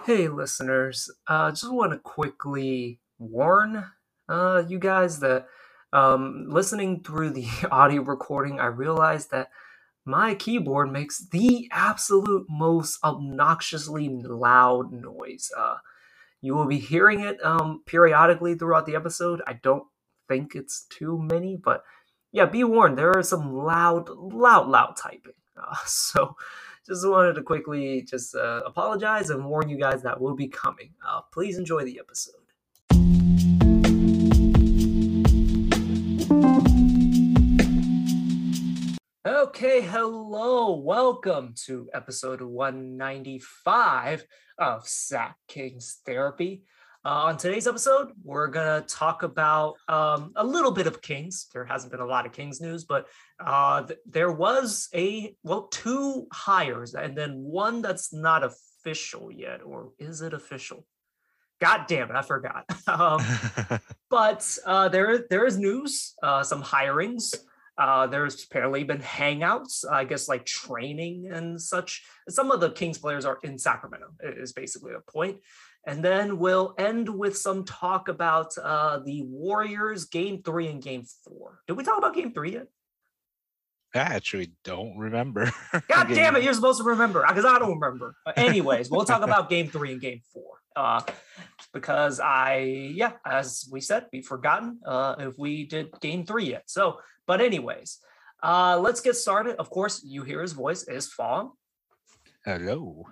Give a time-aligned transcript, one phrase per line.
[0.00, 1.08] Hey, listeners.
[1.28, 3.84] Uh, just want to quickly warn
[4.28, 5.46] uh, you guys that
[5.92, 9.50] um, listening through the audio recording, I realized that
[10.04, 15.52] my keyboard makes the absolute most obnoxiously loud noise.
[15.56, 15.76] Uh,
[16.40, 19.40] you will be hearing it um, periodically throughout the episode.
[19.46, 19.84] I don't
[20.28, 21.84] think it's too many, but
[22.32, 25.34] yeah, be warned, there are some loud, loud, loud typing.
[25.56, 26.34] Uh, so
[26.86, 30.90] just wanted to quickly just uh, apologize and warn you guys that will be coming.
[31.06, 32.34] Uh, please enjoy the episode.
[39.24, 44.26] Okay, hello, welcome to episode 195
[44.58, 46.64] of Sack Kings Therapy.
[47.04, 51.48] Uh, on today's episode, we're going to talk about um, a little bit of Kings.
[51.52, 53.08] There hasn't been a lot of Kings news, but
[53.44, 59.62] uh, th- there was a, well, two hires and then one that's not official yet.
[59.64, 60.86] Or is it official?
[61.60, 62.66] God damn it, I forgot.
[62.86, 63.20] um,
[64.08, 67.34] but uh, there, there is news, uh, some hirings.
[67.76, 72.04] Uh, there's apparently been hangouts, I guess, like training and such.
[72.28, 75.38] Some of the Kings players are in Sacramento, is basically the point.
[75.86, 81.04] And then we'll end with some talk about uh, the Warriors game three and game
[81.24, 81.60] four.
[81.66, 82.68] Did we talk about game three yet?
[83.94, 85.50] I actually don't remember.
[85.88, 88.14] God damn it, you're supposed to remember because I don't remember.
[88.24, 90.58] But anyways, we'll talk about game three and game four.
[90.74, 91.02] Uh,
[91.74, 96.62] because I, yeah, as we said, we've forgotten uh, if we did game three yet.
[96.66, 97.98] So, but anyways,
[98.42, 99.56] uh, let's get started.
[99.56, 101.52] Of course, you hear his voice is Fong.
[102.44, 103.06] Hello.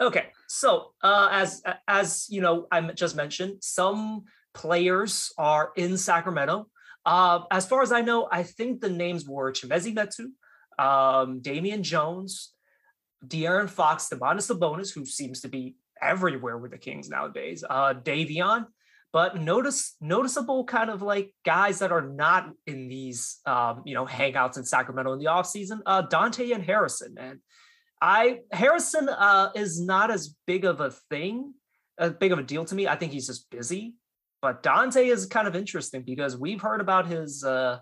[0.00, 6.68] Okay, so uh, as as you know, I just mentioned some players are in Sacramento.
[7.04, 10.30] Uh, as far as I know, I think the names were Chimezie Metu,
[10.82, 12.52] um, Damian Jones,
[13.26, 18.66] De'Aaron Fox, Domantas Sabonis, who seems to be everywhere with the Kings nowadays, uh, Davion.
[19.12, 24.06] But notice noticeable kind of like guys that are not in these um, you know
[24.06, 27.16] hangouts in Sacramento in the offseason, uh, Donte and Harrison.
[27.18, 27.40] And
[28.00, 31.54] I Harrison uh, is not as big of a thing,
[31.98, 32.86] as big of a deal to me.
[32.86, 33.94] I think he's just busy.
[34.40, 37.78] But Donte is kind of interesting because we've heard about his uh,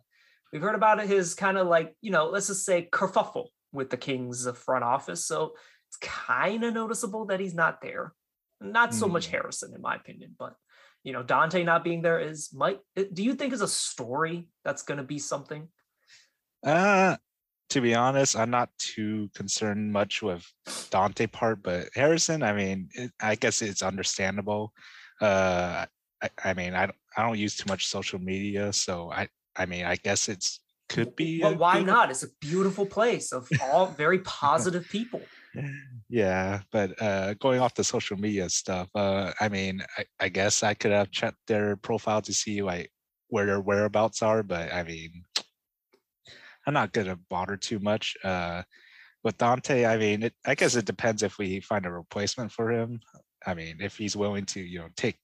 [0.52, 3.96] we've heard about his kind of like you know let's just say kerfuffle with the
[3.96, 5.26] Kings front office.
[5.26, 5.52] So
[5.88, 8.12] it's kind of noticeable that he's not there.
[8.60, 9.12] Not so mm.
[9.12, 10.54] much Harrison, in my opinion, but
[11.04, 12.78] you know Donte not being there is might.
[12.96, 15.68] Do you think is a story that's going to be something?
[16.64, 17.16] Uh,
[17.70, 22.88] to be honest, I'm not too concerned much with Donte part, but Harrison, I mean,
[22.94, 24.72] it, I guess it's understandable.
[25.20, 25.86] Uh,
[26.22, 29.66] I, I mean, I don't, I don't use too much social media, so I, I
[29.66, 31.40] mean, I guess it's could be.
[31.42, 32.10] Well, why not?
[32.10, 35.22] It's a beautiful place of all very positive people.
[36.08, 40.62] Yeah, but uh, going off the social media stuff, uh, I mean, I, I guess
[40.62, 42.92] I could have checked their profile to see like
[43.28, 45.24] where their whereabouts are, but I mean,
[46.66, 48.16] I'm not gonna bother too much.
[48.24, 48.62] Uh,
[49.26, 52.70] with Donte, I mean, it, I guess it depends if we find a replacement for
[52.70, 53.00] him.
[53.44, 55.18] I mean, if he's willing to, you know, take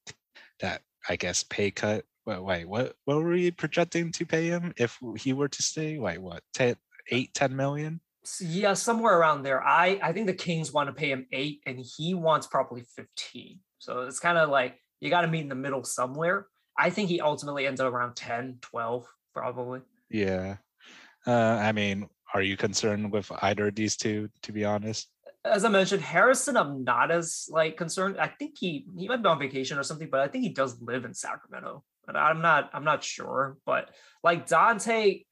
[0.58, 2.04] that, I guess, pay cut.
[2.26, 5.98] Wait, wait, what, what were we projecting to pay him if he were to stay?
[5.98, 6.74] Wait, what, 10,
[7.10, 8.00] 8, 10 million?
[8.40, 9.62] Yeah, somewhere around there.
[9.62, 13.60] I, I think the Kings want to pay him eight and he wants probably 15.
[13.78, 16.46] So it's kind of like you got to meet in the middle somewhere.
[16.78, 19.80] I think he ultimately ends up around 10, 12, probably.
[20.10, 20.56] Yeah.
[21.26, 24.28] Uh, I mean, are you concerned with either of these two?
[24.42, 25.08] To be honest,
[25.44, 28.16] as I mentioned, Harrison, I'm not as like concerned.
[28.18, 30.80] I think he he might be on vacation or something, but I think he does
[30.80, 31.84] live in Sacramento.
[32.06, 33.56] But I'm not I'm not sure.
[33.66, 33.90] But
[34.22, 35.26] like Donte,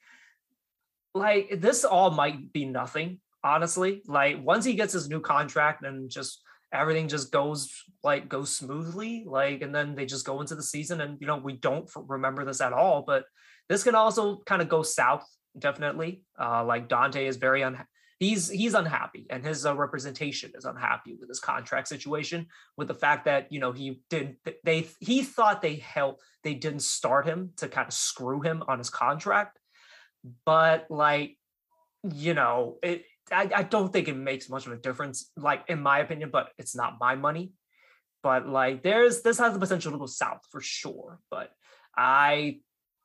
[1.15, 3.21] like this all might be nothing.
[3.43, 6.43] Honestly, like once he gets his new contract and just
[6.73, 11.01] everything just goes like goes smoothly like and then they just go into the season
[11.01, 13.25] and you know we don't remember this at all but
[13.69, 15.27] this can also kind of go south
[15.59, 16.25] definitely.
[16.39, 17.89] Uh, like Donte is very unhappy.
[18.19, 22.49] He's he's unhappy, and his uh, representation is unhappy with his contract situation.
[22.77, 26.83] With the fact that you know he did they he thought they held they didn't
[26.83, 29.59] start him to kind of screw him on his contract,
[30.45, 31.39] but like
[32.13, 33.05] you know it.
[33.33, 36.49] I, I don't think it makes much of a difference, like in my opinion, but
[36.59, 37.53] it's not my money.
[38.25, 41.21] But like there's this has the potential to go south for sure.
[41.31, 41.51] But
[41.97, 42.61] I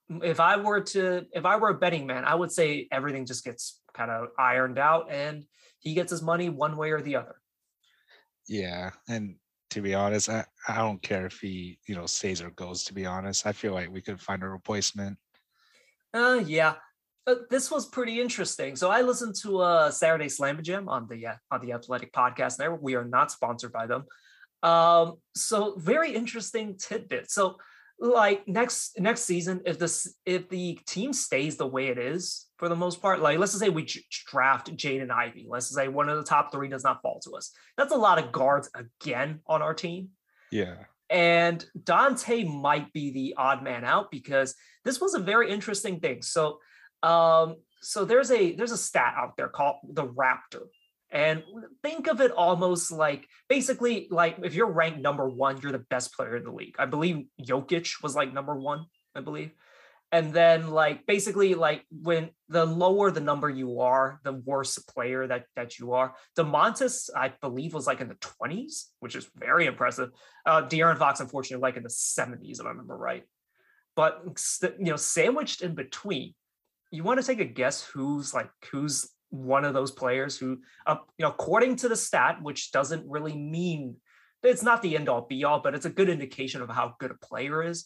[0.09, 3.43] if I were to if I were a betting man, I would say everything just
[3.43, 5.45] gets kind of ironed out and
[5.79, 7.35] he gets his money one way or the other.
[8.47, 9.35] Yeah, and
[9.71, 12.93] to be honest, I, I don't care if he, you know, stays or goes, to
[12.93, 13.47] be honest.
[13.47, 15.17] I feel like we could find a replacement.
[16.13, 16.75] Uh yeah.
[17.27, 18.75] Uh, this was pretty interesting.
[18.75, 22.59] So I listened to uh Saturday Slam Jam on the uh, on the Athletic Podcast
[22.59, 22.81] Network.
[22.83, 24.05] We are not sponsored by them.
[24.61, 27.29] Um, so very interesting tidbit.
[27.29, 27.57] So
[27.99, 32.69] like next next season, if this if the team stays the way it is for
[32.69, 33.87] the most part, like let's just say we
[34.27, 37.51] draft Jaden Ivey, let's say one of the top three does not fall to us.
[37.77, 40.09] That's a lot of guards again on our team.
[40.51, 40.75] Yeah.
[41.09, 46.21] And Donte might be the odd man out because this was a very interesting thing.
[46.21, 46.59] So
[47.03, 50.67] um, so there's a there's a stat out there called the Raptor.
[51.11, 51.43] And
[51.83, 56.13] think of it almost like basically like if you're ranked number one, you're the best
[56.13, 56.75] player in the league.
[56.79, 58.85] I believe Jokic was like number one,
[59.15, 59.51] I believe.
[60.11, 65.27] And then like basically like when the lower the number you are, the worse player
[65.27, 66.15] that that you are.
[66.37, 70.09] Domantas, I believe, was like in the 20s, which is very impressive.
[70.45, 73.23] Uh De'Aaron Fox, unfortunately, like in the 70s, if I remember right.
[73.95, 74.23] But
[74.61, 76.33] you know, sandwiched in between,
[76.91, 80.97] you want to take a guess who's like who's one of those players who, uh,
[81.17, 83.97] you know, according to the stat, which doesn't really mean
[84.43, 87.11] it's not the end all be all, but it's a good indication of how good
[87.11, 87.85] a player is.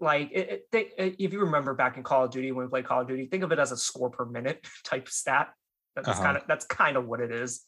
[0.00, 2.84] Like, it, it, it, if you remember back in Call of Duty when we played
[2.84, 5.48] Call of Duty, think of it as a score per minute type stat.
[5.94, 6.22] That's uh-huh.
[6.22, 7.64] kind of that's kind of what it is.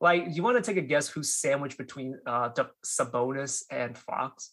[0.00, 2.50] Like, you want to take a guess who's sandwiched between uh,
[2.84, 4.52] Sabonis and Fox?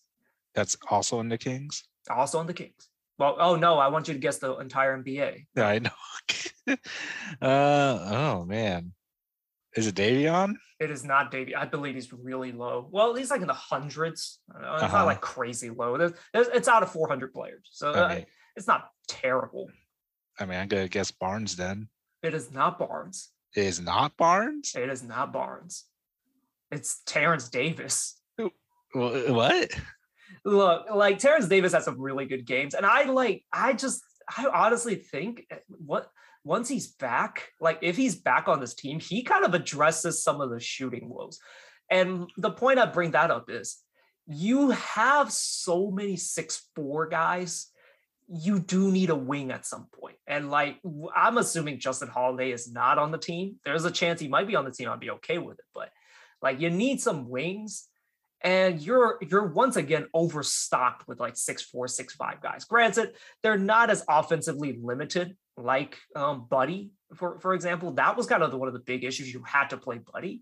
[0.56, 1.84] That's also in the Kings.
[2.10, 2.90] Also in the Kings.
[3.18, 5.46] Well, oh no, I want you to guess the entire NBA.
[5.56, 5.92] Yeah, I know.
[6.70, 6.76] uh,
[7.42, 8.94] oh man,
[9.76, 10.56] is it Davion?
[10.80, 11.56] It is not Davion.
[11.56, 12.88] I believe he's really low.
[12.92, 14.40] Well, he's like in the hundreds.
[14.50, 14.98] It's uh-huh.
[14.98, 15.98] not like crazy low.
[15.98, 18.22] There's, there's, it's out of 400 players, so okay.
[18.22, 18.26] uh,
[18.56, 19.70] it's not terrible.
[20.40, 21.90] I mean, I'm gonna guess Barnes then.
[22.22, 23.30] It is not Barnes.
[23.56, 24.74] It is not Barnes.
[24.76, 25.86] It is not Barnes.
[26.72, 28.20] It's Terrence Davis.
[28.96, 29.72] What?
[30.46, 33.44] look, like Terrence Davis has some really good games, and I like.
[33.52, 34.04] I just,
[34.38, 36.10] I honestly think eh, what
[36.44, 40.42] once he's back, like if he's back on this team, he kind of addresses some
[40.42, 41.40] of the shooting woes.
[41.90, 43.78] And the point I bring that up is,
[44.26, 47.68] you have so many six four guys.
[48.30, 50.16] You do need a wing at some point.
[50.28, 50.80] And like
[51.16, 53.58] I'm assuming Justin Holiday is not on the team.
[53.66, 54.90] There's a chance he might be on the team.
[54.90, 55.66] I'd be okay with it.
[55.76, 55.90] But
[56.42, 57.90] like you need some wings
[58.44, 63.58] and you're you're once again overstocked with like six four six five guys granted they're
[63.58, 68.58] not as offensively limited like um, buddy for for example that was kind of the,
[68.58, 70.42] one of the big issues you had to play buddy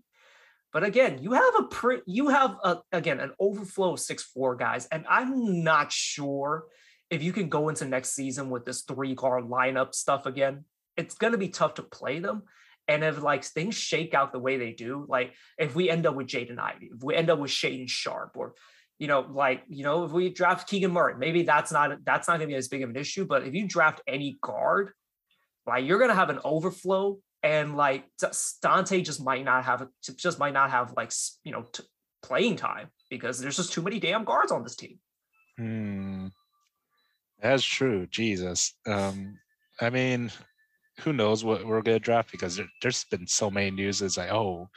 [0.72, 4.56] but again you have a pre you have a, again an overflow of six four
[4.56, 6.64] guys and i'm not sure
[7.10, 10.64] if you can go into next season with this three guard lineup stuff again
[10.96, 12.42] it's going to be tough to play them
[12.88, 16.14] and if like things shake out the way they do, like if we end up
[16.14, 18.54] with Jaden Ivey, if we end up with Shaedon Sharpe, or
[18.98, 22.34] you know, like you know, if we draft Keegan Murray, maybe that's not that's not
[22.34, 23.24] gonna be as big of an issue.
[23.24, 24.92] But if you draft any guard,
[25.66, 29.86] like you're gonna have an overflow, and like Donte just might not have
[30.16, 31.12] just might not have like
[31.44, 31.84] you know t-
[32.22, 34.98] playing time because there's just too many damn guards on this team.
[35.58, 36.28] Hmm.
[37.40, 38.06] That's true.
[38.06, 38.74] Jesus.
[38.86, 39.38] Um,
[39.80, 40.30] I mean,
[41.00, 44.00] who knows what we're to draft because there, has been so many news.
[44.00, 44.68] It's like, oh,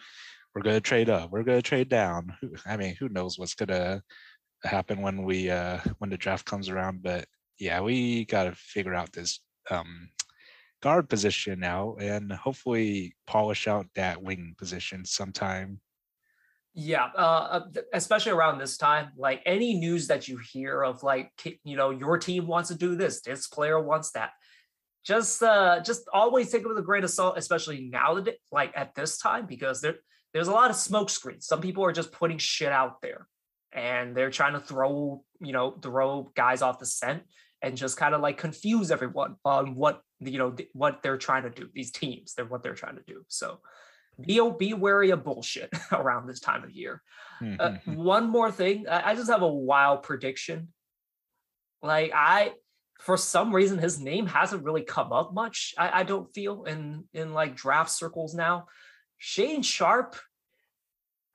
[0.53, 2.35] we're to trade up, we're to trade down.
[2.65, 4.01] I mean, who knows what's to
[4.63, 7.03] happen when we uh when the draft comes around?
[7.03, 7.25] But
[7.59, 9.39] yeah, we got to figure out this
[9.69, 10.09] um
[10.85, 15.79] guard position now and hopefully polish out that wing position sometime.
[16.75, 21.31] Yeah, uh, uh especially around this time, like any news that you hear of, like
[21.63, 24.29] you know, your team wants to do this, this player wants that
[25.03, 28.71] just uh just always take it with a grain of salt, especially now that like
[28.75, 29.95] at this time, because there
[30.33, 31.47] there's a lot of smoke screens.
[31.47, 33.27] Some people are just putting shit out there
[33.73, 37.23] and they're trying to throw, you know, throw guys off the scent
[37.63, 41.49] and just kind of like confuse everyone on what you know what they're trying to
[41.49, 41.69] do.
[41.73, 43.25] These teams, they're what they're trying to do.
[43.27, 43.59] So
[44.19, 47.01] be be wary of bullshit around this time of year.
[47.41, 47.91] Mm-hmm.
[47.91, 50.69] Uh, one more thing, I, I just have a wild prediction.
[51.81, 52.53] Like I
[52.99, 55.73] for some reason his name hasn't really come up much.
[55.77, 58.67] I, I don't feel in in like draft circles now.
[59.21, 60.15] Shaedon Sharpe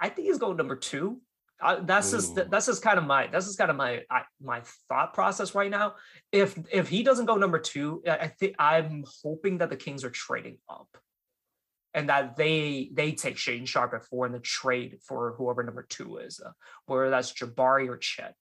[0.00, 1.20] I think he's going number two.
[1.82, 2.16] That's Ooh.
[2.16, 5.54] just that's just kind of my that's just kind of my I, my thought process
[5.54, 5.94] right now.
[6.32, 10.04] If if he doesn't go number two, I, I think I'm hoping that the Kings
[10.04, 10.88] are trading up,
[11.92, 15.86] and that they they take Shaedon Sharpe at four in the trade for whoever number
[15.88, 16.52] two is, uh,
[16.86, 18.34] whether that's Jabari or Chet.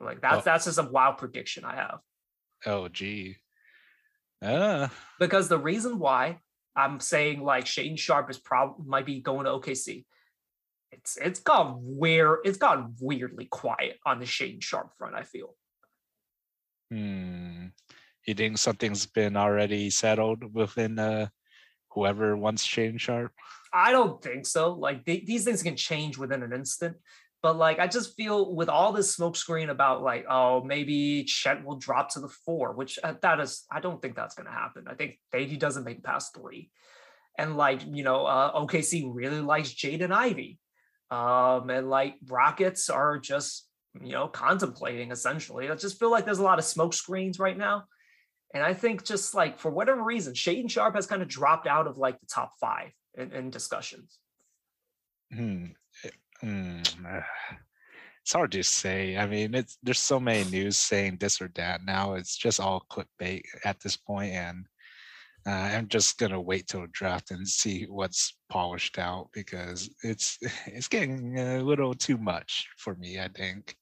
[0.00, 0.42] Like that's oh.
[0.44, 2.00] that's just a wild prediction I have.
[2.66, 3.36] Oh, gee.
[4.42, 4.88] Uh.
[5.18, 6.38] Because the reason why
[6.76, 10.04] I'm saying like Shaedon Sharpe is probably might be going to OKC.
[10.90, 15.14] It's it's gone where it's gone weirdly quiet on the Shaedon Sharpe front.
[15.14, 15.54] I feel.
[16.90, 17.66] Hmm.
[18.26, 21.28] You think something's been already settled within uh
[21.90, 23.32] whoever wants Shaedon Sharpe?
[23.72, 24.72] I don't think so.
[24.72, 26.96] Like they, these things can change within an instant.
[27.42, 31.76] But like I just feel with all this smokescreen about like oh maybe Chet will
[31.76, 34.86] drop to the four, which uh, that is I don't think that's going to happen.
[34.88, 36.70] I think he doesn't make past three,
[37.38, 40.58] and like you know uh, OKC really likes Jaden Ivey,
[41.10, 43.66] um, and like Rockets are just
[44.00, 45.70] you know contemplating essentially.
[45.70, 47.84] I just feel like there's a lot of smoke screens right now,
[48.54, 51.86] and I think just like for whatever reason, Shaedon Sharpe has kind of dropped out
[51.86, 54.18] of like the top five in, in discussions.
[55.32, 55.66] Hmm.
[56.42, 57.24] Mm,
[58.22, 59.16] it's hard to say.
[59.16, 62.14] I mean, it's there's so many news saying this or that now.
[62.14, 64.66] It's just all clickbait at this point, and
[65.48, 70.88] uh, I'm just gonna wait till draft and see what's polished out because it's it's
[70.88, 73.18] getting a little too much for me.
[73.18, 73.74] I think.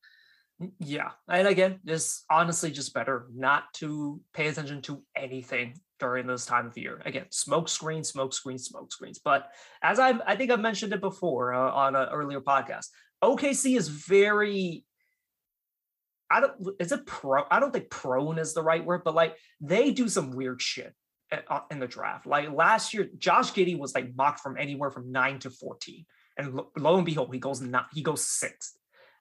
[0.62, 6.28] Mm, yeah, and again, it's honestly just better not to pay attention to anything during
[6.28, 7.02] this time of year.
[7.04, 9.18] Again, smoke screen, smoke screen, smoke screens.
[9.18, 9.48] But
[9.82, 12.86] as I I think I've mentioned it before uh, on an earlier podcast,
[13.24, 14.84] OKC is very
[16.30, 19.36] I don't is it pro I don't think prone is the right word, but like
[19.60, 20.94] they do some weird shit
[21.32, 22.24] Uh, in the draft.
[22.24, 26.06] Like last year, Josh Giddey was like mocked from anywhere from nine to 14.
[26.38, 28.76] And lo, lo and behold, he goes not he goes sixth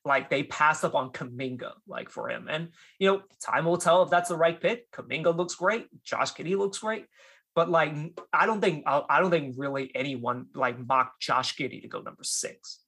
[0.05, 2.47] like they pass up on Kuminga, like for him.
[2.49, 2.69] And
[2.99, 4.89] you know, time will tell if that's the right pick.
[4.91, 5.87] Kuminga looks great.
[6.03, 7.07] Josh Giddey looks great.
[7.55, 7.95] But like,
[8.31, 12.23] I don't think I don't think really anyone like mocked Josh Giddey to go number
[12.23, 12.81] six.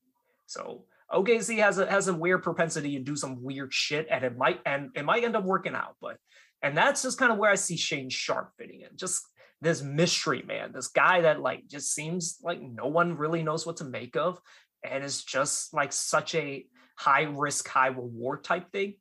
[0.45, 4.37] So OKC has a has a weird propensity to do some weird shit, and it
[4.37, 5.95] might and it might end up working out.
[6.01, 6.17] But
[6.61, 8.95] and that's just kind of where I see Shaedon Sharpe fitting in.
[8.95, 9.21] Just
[9.61, 13.77] this mystery man, this guy that like just seems like no one really knows what
[13.77, 14.39] to make of,
[14.83, 18.95] and is just like such a high risk, high reward type thing,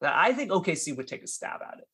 [0.00, 1.88] that I think OKC would take a stab at it.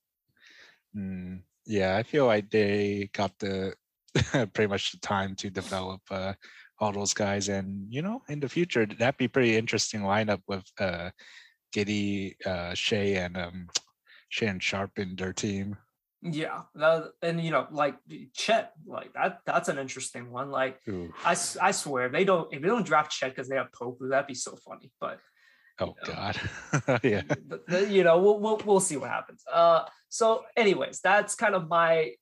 [0.96, 3.74] Mm, yeah, I feel like they got the
[4.52, 6.34] pretty much the time to develop uh,
[6.78, 10.64] all those guys, and you know, in the future, that'd be pretty interesting lineup with
[10.78, 11.10] uh,
[11.74, 13.68] Giddey, uh, Shai, and um,
[14.32, 15.76] Shai and Sharpe their team.
[16.22, 16.62] Yeah,
[17.20, 17.96] and you know, like
[18.32, 19.40] Chet, like that.
[19.44, 20.50] That's an interesting one.
[20.50, 20.78] Like,
[21.24, 24.26] I, I swear, they don't if they don't draft Chet because they have Poku, that'd
[24.26, 24.90] be so funny.
[25.00, 25.18] But
[25.80, 27.00] Oh you know, God.
[27.02, 27.22] yeah.
[27.48, 29.42] The, the, you know, we'll, we'll we'll see what happens.
[29.52, 32.12] Uh so anyways, that's kind of my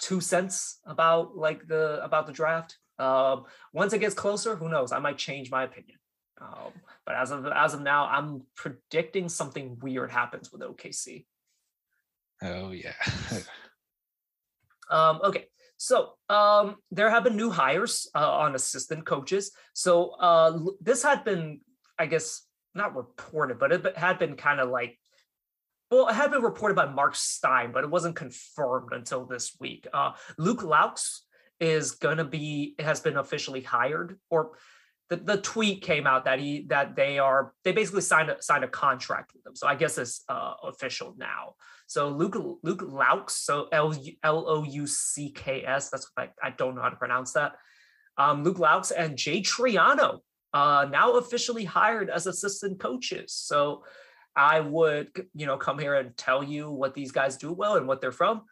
[0.00, 2.78] two cents about like the about the draft.
[2.98, 4.90] Um once it gets closer, who knows?
[4.90, 5.98] I might change my opinion.
[6.40, 6.72] Um,
[7.06, 11.26] but as of as of now, I'm predicting something weird happens with OKC.
[12.44, 12.92] Oh yeah.
[14.90, 15.46] um, okay.
[15.78, 19.52] So um, there have been new hires uh, on assistant coaches.
[19.72, 21.60] So uh, this had been,
[21.98, 22.42] I guess,
[22.74, 24.98] not reported, but it had been kind of like,
[25.90, 29.86] well, it had been reported by Mark Stein, but it wasn't confirmed until this week.
[29.92, 31.20] Uh, Luke Loucks
[31.60, 34.52] is going to be, has been officially hired, or
[35.10, 38.64] the, the tweet came out that he that they are they basically signed a signed
[38.64, 39.54] a contract with them.
[39.54, 41.54] So I guess it's uh, official now.
[41.86, 45.90] So Luke Luke Loucks, so L L O U C K S.
[45.90, 47.52] That's I, I don't know how to pronounce that.
[48.16, 50.20] Um, Luke Loucks and Jay Triano
[50.54, 53.32] uh, now officially hired as assistant coaches.
[53.32, 53.84] So
[54.36, 57.86] I would, you know, come here and tell you what these guys do well and
[57.86, 58.42] what they're from.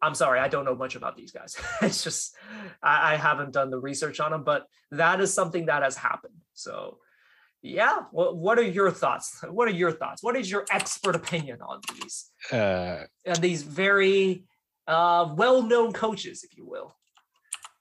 [0.00, 1.56] I'm sorry, I don't know much about these guys.
[1.82, 2.36] it's just
[2.82, 6.34] I, I haven't done the research on them, but that is something that has happened.
[6.54, 6.98] So
[7.62, 9.42] yeah, well, what are your thoughts?
[9.48, 10.22] What are your thoughts?
[10.22, 14.44] What is your expert opinion on these uh, and these very
[14.86, 16.94] uh, well-known coaches, if you will?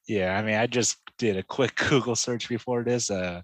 [0.07, 3.11] Yeah, I mean, I just did a quick Google search before this.
[3.11, 3.41] Uh,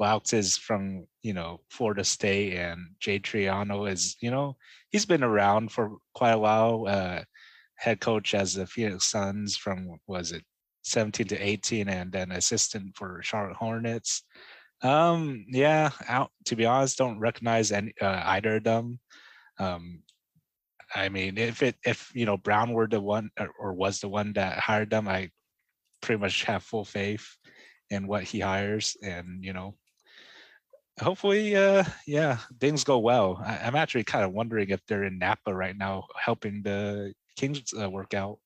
[0.00, 4.56] Loucks is from you know Florida State, and Jay Triano is you know
[4.90, 6.86] he's been around for quite a while.
[6.88, 7.20] Uh,
[7.76, 10.42] head coach as the Phoenix Suns from was it
[10.84, 14.22] 17 to 18, and then assistant for Charlotte Hornets.
[14.82, 19.00] Um, yeah, out to be honest, don't recognize any uh, either of them.
[19.58, 20.02] Um,
[20.94, 24.08] I mean, if it if you know Brown were the one or, or was the
[24.08, 25.30] one that hired them, I
[26.02, 27.26] pretty much have full faith
[27.90, 29.76] in what he hires, and you know
[31.00, 35.18] hopefully uh yeah things go well I, am actually kind of wondering if they're in
[35.18, 38.38] napa right now helping the kings uh, work out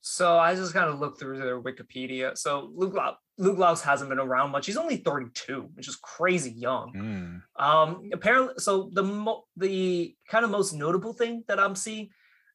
[0.00, 2.96] so i just kind of looked through their wikipedia so luke
[3.38, 7.62] luke Loucks hasn't been around much he's only 32 which is crazy young mm.
[7.62, 12.08] um apparently so the mo- the kind of most notable thing that i'm seeing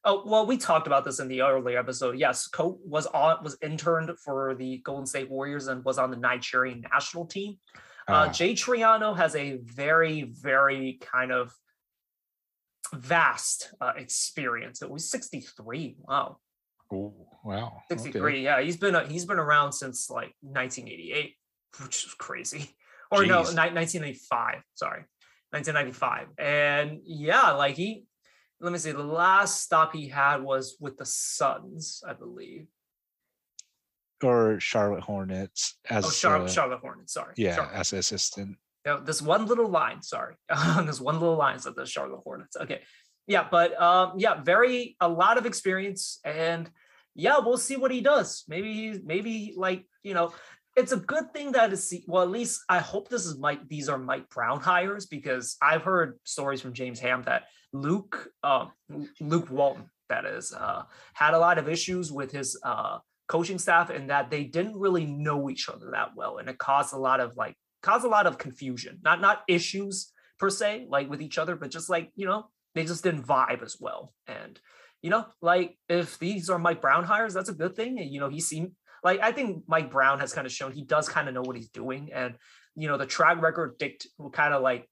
[0.06, 2.18] Oh well, we talked about this in the earlier episode.
[2.18, 6.16] Yes, Coach was on was interned for the Golden State Warriors and was on the
[6.18, 7.56] Nigerian national team.
[8.06, 8.28] Uh, ah.
[8.28, 11.54] Jay Triano has a very, very kind of
[12.92, 14.82] vast uh, experience.
[14.82, 15.96] It was 63.
[16.00, 16.38] Wow.
[16.92, 17.14] Oh
[17.44, 17.80] wow.
[17.88, 18.20] 63.
[18.20, 18.40] Okay.
[18.42, 21.34] Yeah, he's been uh, he's been around since like 1988,
[21.82, 22.70] which is crazy.
[23.10, 23.50] Or no, Jeez.
[23.54, 24.62] ni- 1995.
[24.74, 25.04] Sorry,
[25.50, 26.28] 1995.
[26.38, 28.04] And yeah, like he.
[28.60, 28.92] Let me see.
[28.92, 32.66] The last stop he had was with the Suns, I believe.
[34.22, 37.12] Or Charlotte Hornets as Oh, Charlotte, uh, Charlotte Hornets.
[37.12, 37.34] Sorry.
[37.36, 37.74] yeah, Charlotte.
[37.74, 38.56] as assistant.
[38.84, 40.02] Yeah, this one little line.
[40.02, 40.34] Sorry,
[40.84, 42.56] this one little line said the Charlotte Hornets.
[42.56, 42.82] Okay,
[43.26, 46.70] yeah, but um, yeah, very a lot of experience, and
[47.14, 48.44] yeah, we'll see what he does.
[48.48, 50.34] Maybe he's maybe like you know,
[50.76, 53.66] it's a good thing that is well, at least I hope this is Mike.
[53.68, 58.72] These are Mike Brown hires because I've heard stories from James Ham that Luke, um,
[59.20, 60.82] Luke Walton, that is, uh,
[61.14, 65.06] had a lot of issues with his uh coaching staff and that they didn't really
[65.06, 68.26] know each other that well, and it caused a lot of like caused a lot
[68.26, 68.98] of confusion.
[69.04, 72.84] Not not issues per se, like with each other, but just like you know, they
[72.84, 74.12] just didn't vibe as well.
[74.26, 74.58] And
[75.02, 78.00] you know, like if these are Mike Brown hires, that's a good thing.
[78.00, 78.72] And you know, he seemed
[79.04, 81.56] like I think Mike Brown has kind of shown he does kind of know what
[81.56, 82.34] he's doing, and
[82.74, 84.88] you know, the track record dict kind of like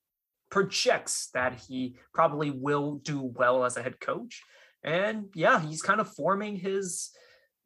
[0.50, 4.42] projects that he probably will do well as a head coach.
[4.84, 7.11] And yeah, he's kind of forming his,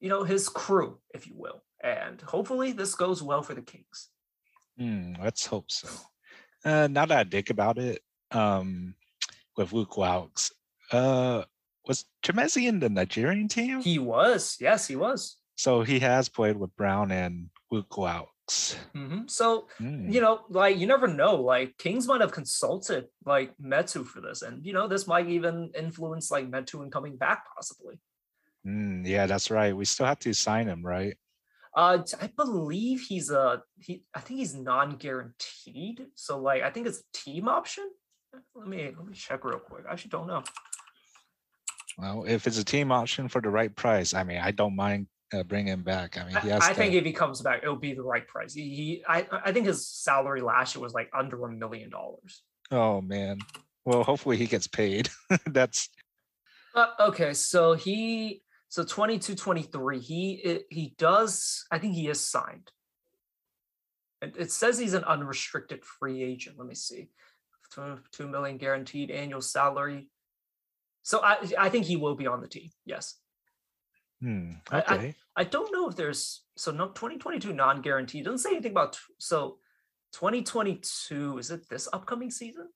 [0.01, 1.65] you know, his crew, if you will.
[1.83, 4.09] And hopefully this goes well for the Kings.
[4.79, 5.89] Hmm, let's hope so.
[6.65, 8.03] Uh, now that I think about it,
[8.33, 8.95] um,
[9.57, 10.53] with Luke Loucks,
[10.93, 11.45] uh,
[11.87, 13.81] was Chimezie in the Nigerian team?
[13.81, 15.37] He was, yes, he was.
[15.55, 18.77] so he has played with Brown and Luke Loucks.
[18.95, 21.37] hmm So Hmm, you know, like you never know.
[21.37, 25.71] Like Kings might have consulted like Metu for this, and you know, this might even
[25.79, 27.99] influence like Metu in coming back possibly.
[28.65, 29.77] hmm, yeah, that's right.
[29.77, 31.17] We still have to sign him, right?
[31.77, 34.03] Uh, I believe he's a he.
[34.15, 36.07] I think he's non-guaranteed.
[36.15, 37.85] So like, I think it's a team option.
[38.55, 39.85] Let me let me check real quick.
[39.89, 40.43] I actually don't know.
[41.99, 45.07] Well, if it's a team option for the right price, I mean, I don't mind
[45.35, 46.19] uh, bringing him back.
[46.19, 48.03] I mean, he I, has I to, think if he comes back, it'll be the
[48.03, 48.55] right price.
[48.55, 52.43] He, he I I think his salary last year was like under a million dollars.
[52.71, 53.39] oh man.
[53.85, 55.11] Well, hopefully he gets paid.
[55.47, 55.89] that's
[56.75, 62.71] Uh, okay, so he so 22 23 he he does I think he is signed.
[64.23, 66.57] It, it says he's an unrestricted free agent.
[66.59, 67.11] Let me see.
[67.75, 70.09] Two, 2 million guaranteed annual salary.
[71.03, 72.71] So I I think he will be on the team.
[72.85, 73.17] Yes.
[74.21, 74.83] hmm, I- I-
[75.39, 78.25] I don't know if there's so no 2022 non-guaranteed.
[78.25, 79.59] Doesn't say anything about so
[80.13, 82.69] 2022 is it this upcoming season?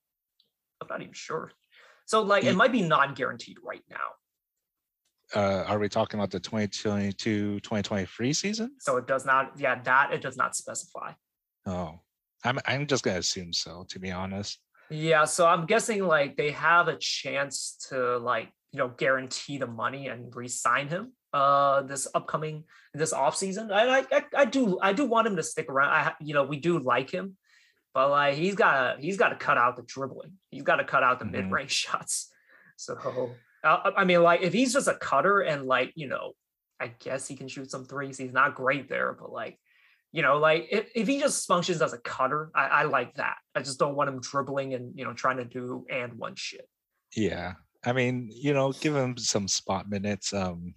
[0.81, 1.53] I'm not even sure.
[2.05, 4.09] So like Ye- it might be non-guaranteed right now.
[5.34, 8.72] Uh, are we talking about the 2022 2023 season?
[8.80, 11.12] So it does not, yeah, that it does not specify.
[11.66, 12.00] Oh,
[12.44, 13.84] I'm I'm just gonna assume so.
[13.90, 14.58] To be honest.
[14.88, 19.66] Yeah, so I'm guessing like they have a chance to like you know guarantee the
[19.66, 22.64] money and re-sign him uh this upcoming
[22.94, 23.70] this off season.
[23.70, 25.90] I, I I do I do want him to stick around.
[25.90, 27.36] I you know we do like him,
[27.94, 30.32] but like he's got to he's got to cut out the dribbling.
[30.50, 31.30] He's got to cut out the Mhm.
[31.32, 32.32] mid range shots.
[32.76, 32.96] So
[33.64, 36.32] uh, I mean like if he's just a cutter and like you know
[36.80, 38.16] I guess he can shoot some threes.
[38.16, 39.58] He's not great there, but like
[40.12, 43.36] you know, like if, if he just functions as a cutter, I, I like that.
[43.54, 46.68] I just don't want him dribbling and you know trying to do and one shit.
[47.14, 50.32] Yeah, I mean, you know, give him some spot minutes.
[50.32, 50.74] Um,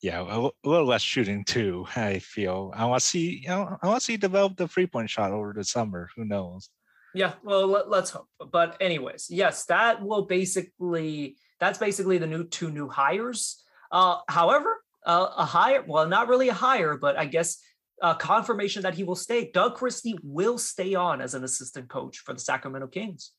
[0.00, 1.86] yeah, a, a little less shooting too.
[1.96, 2.72] I feel.
[2.74, 5.32] I want to see, you know, I want to see develop the three point shot
[5.32, 6.08] over the summer.
[6.16, 6.70] Who knows?
[7.14, 8.28] Yeah, well, let, let's hope.
[8.52, 13.62] But anyways, yes, that will basically that's basically the new two new hires.
[13.92, 17.58] Uh, however, uh, a hire, well, not really a hire, but I guess
[18.02, 19.50] uh, confirmation that he will stay.
[19.52, 23.32] Doug Christie will stay on as an assistant coach for the Sacramento Kings.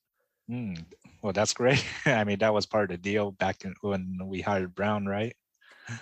[0.48, 0.74] Hmm,
[1.22, 1.84] well, that's great.
[2.06, 5.36] I mean, that was part of the deal back in, when we hired Brown, right?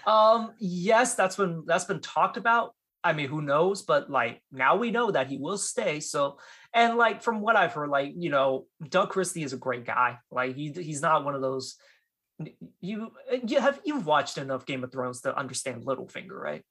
[0.06, 2.76] Um, yes, that's been that's been talked about.
[3.04, 3.82] I mean, who knows?
[3.82, 6.00] But like now we know that he will stay.
[6.00, 6.38] So,
[6.74, 10.18] and like from what I've heard, like you know, Doug Christie is a great guy.
[10.32, 11.78] Like he he's not one of those.
[12.80, 13.12] You
[13.46, 16.64] you have you've watched enough Game of Thrones to understand Littlefinger, right?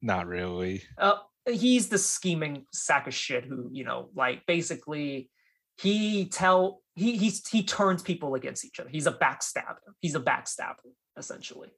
[0.00, 0.82] Not really.
[0.98, 1.18] Uh,
[1.48, 5.30] he's the scheming sack of shit who you know, like basically,
[5.78, 8.90] he tell he he's he turns people against each other.
[8.90, 9.76] He's a backstabber.
[10.00, 11.68] He's a backstabber essentially.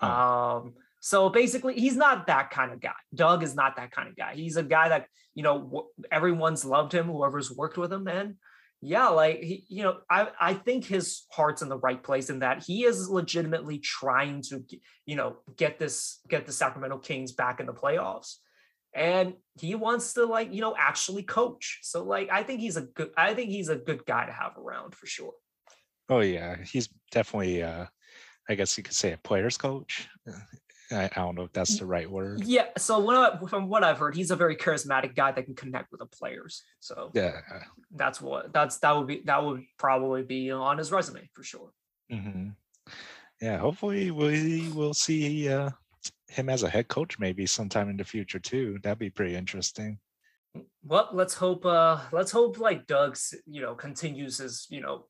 [0.00, 0.08] Oh.
[0.08, 2.92] Um, so basically, he's not that kind of guy.
[3.14, 4.34] Doug is not that kind of guy.
[4.34, 8.36] He's a guy that you know everyone's loved him, whoever's worked with him, and
[8.84, 12.40] yeah, like he, you know, I I think his heart's in the right place in
[12.40, 14.64] that he is legitimately trying to
[15.06, 18.38] you know get this get the Sacramento Kings back in the playoffs,
[18.92, 21.78] and he wants to like you know actually coach.
[21.82, 24.58] So like I think he's a good I think he's a good guy to have
[24.58, 25.34] around for sure.
[26.08, 27.86] Oh yeah, he's definitely uh,
[28.48, 30.08] I guess you could say a players coach.
[30.92, 32.44] I, I don't know if that's the right word.
[32.44, 32.66] Yeah.
[32.76, 36.06] So from what I've heard, he's a very charismatic guy that can connect with the
[36.06, 36.62] players.
[36.80, 37.40] So Yeah.
[37.94, 41.70] that's what that's that would be that would probably be on his resume for sure.
[42.10, 42.50] hmm
[43.40, 43.58] Yeah.
[43.58, 45.70] Hopefully we will see uh,
[46.28, 48.78] him as a head coach maybe sometime in the future too.
[48.82, 49.98] That'd be pretty interesting.
[50.84, 55.06] Well, let's hope uh let's hope like Doug's, you know, continues his, you know,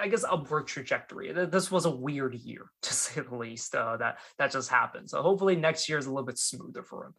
[0.00, 1.32] I guess upward trajectory.
[1.32, 3.74] This was a weird year to say the least.
[3.74, 5.10] Uh that that just happened.
[5.10, 7.14] So hopefully next year is a little bit smoother for him.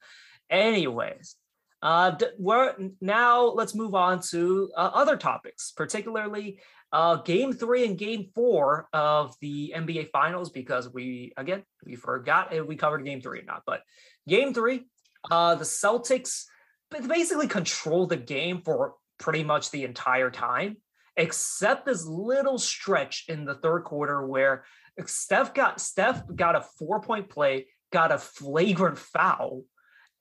[0.50, 1.36] Anyways,
[1.82, 6.60] uh we're now let's move on to uh, other topics, particularly
[6.91, 12.54] uh game 3 and game 4 of the NBA finals because we again, we forgot
[12.54, 13.82] if we covered game 3 or not, but
[14.28, 14.86] game 3
[15.30, 16.46] uh the Celtics
[16.89, 20.78] basically controlled the game for pretty much the entire time,
[21.17, 24.65] except this little stretch in the third quarter where
[25.06, 29.63] Steph got Steph got a four point play, got a flagrant foul,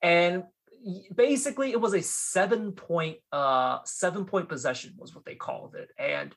[0.01, 0.43] and
[1.15, 5.89] basically it was a seven point uh seven point possession was what they called it,
[5.97, 6.35] and.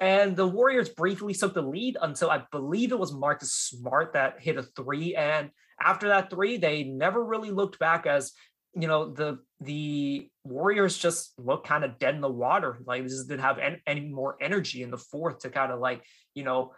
[0.00, 4.40] And the Warriors briefly took the lead until I believe it was Marcus Smart that
[4.40, 5.14] hit a three.
[5.14, 5.50] And
[5.80, 8.32] after that three, they never really looked back as
[8.74, 13.08] you know the the warriors just looked kind of dead in the water like they
[13.08, 16.04] just didn't have any, any more energy in the fourth to kind of like
[16.34, 16.72] you know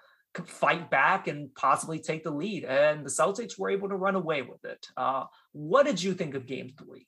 [0.46, 4.40] fight back and possibly take the lead and the celtics were able to run away
[4.40, 7.06] with it uh what did you think of game three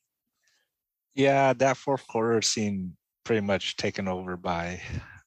[1.15, 2.93] Yeah, that fourth quarter seemed
[3.25, 4.81] pretty much taken over by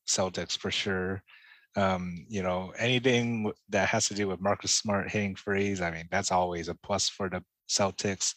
[0.08, 1.24] Celtics for sure.
[1.76, 6.08] Um, you know, anything that has to do with Marcus Smart hitting threes, I mean,
[6.12, 8.34] that's always a plus for the Celtics.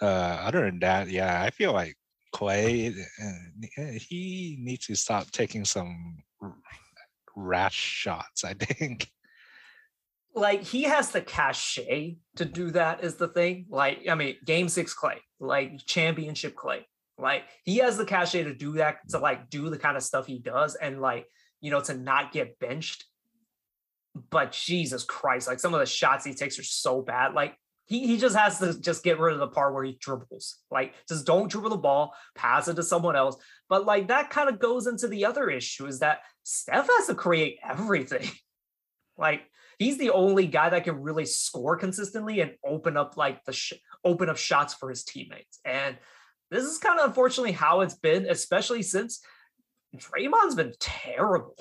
[0.00, 1.96] Uh, other than that, yeah, I feel like
[2.32, 6.22] Clay, uh, uh, he needs to stop taking some
[7.36, 8.44] rash shots.
[8.44, 9.08] I think.
[10.34, 14.68] like he has the cachet to do that is the thing like i mean game
[14.68, 16.84] six clay like championship clay
[17.18, 20.26] like he has the cachet to do that to like do the kind of stuff
[20.26, 21.26] he does and like
[21.60, 23.04] you know to not get benched
[24.30, 28.06] but jesus christ like some of the shots he takes are so bad like he,
[28.06, 31.26] he just has to just get rid of the part where he dribbles like just
[31.26, 33.36] don't dribble the ball pass it to someone else
[33.68, 37.14] but like that kind of goes into the other issue is that steph has to
[37.14, 38.28] create everything
[39.18, 39.42] like
[39.78, 43.74] he's the only guy that can really score consistently and open up like the sh-
[44.04, 45.58] open up shots for his teammates.
[45.64, 45.96] And
[46.50, 49.20] this is kind of unfortunately how it's been, especially since
[49.96, 51.56] Draymond's been terrible.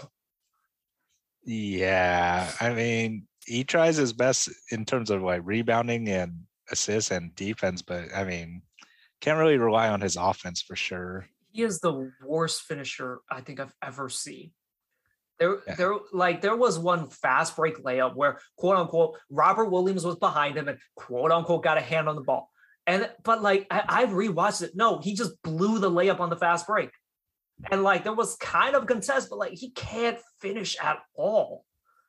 [1.46, 7.36] Yeah, I mean, he tries his best in terms of like rebounding and assists and
[7.36, 8.62] defense, but I mean,
[9.22, 11.28] can't really rely on his offense for sure.
[11.52, 14.52] He is the worst finisher I think I've ever seen.
[15.40, 15.76] There, Yeah.
[15.76, 20.58] there, like there was one fast break layup where quote unquote Robert Williams was behind
[20.58, 22.50] him and quote unquote got a hand on the ball.
[22.86, 24.72] And but like I, I've rewatched it.
[24.76, 26.90] No, he just blew the layup on the fast break.
[27.72, 31.66] And like there was kind of contest, but like he can't finish at all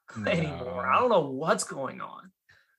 [0.26, 0.86] anymore.
[0.86, 2.30] I don't know what's going on.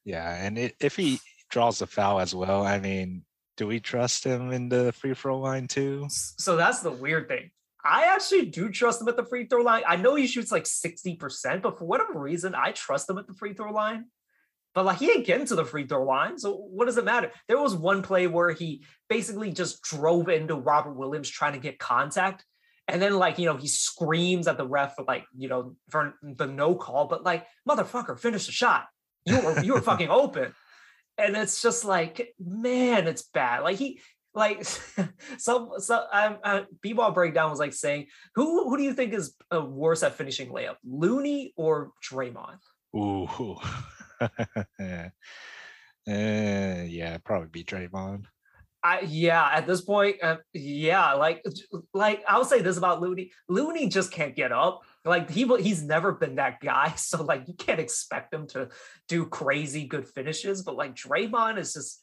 [0.03, 3.23] Yeah, and it, if he draws the foul as well, I mean,
[3.57, 6.07] do we trust him in the free throw line too?
[6.09, 7.51] So that's the weird thing.
[7.83, 9.83] I actually do trust him at the free throw line.
[9.87, 13.33] I know he shoots like 60%, but for whatever reason, I trust him at the
[13.33, 14.05] free throw line.
[14.73, 16.37] But like he ain't getting to the free throw line.
[16.37, 17.31] So what does it matter?
[17.47, 21.79] There was one play where he basically just drove into Robert Williams trying to get
[21.79, 22.43] contact.
[22.87, 26.13] And then like, you know, he screams at the ref for like, you know, for
[26.21, 28.85] the no call, but like, motherfucker, finish the shot.
[29.25, 30.53] You were you were fucking open.
[31.17, 33.63] And it's just like, man, it's bad.
[33.63, 34.01] Like he
[34.33, 34.63] like
[35.37, 39.33] some so um, uh, b-ball breakdown was like saying who who do you think is
[39.53, 42.57] uh, worse at finishing layup looney or draymond
[42.95, 43.57] Ooh.
[44.21, 44.29] uh,
[46.07, 48.25] yeah, probably be Draymond.
[48.85, 51.43] I, yeah at this point uh, yeah like
[51.93, 53.31] like i'll say this about looney.
[53.49, 54.81] Looney just can't get up.
[55.03, 58.69] Like he he's never been that guy so like you can't expect him to
[59.07, 62.01] do crazy good finishes but like draymond is just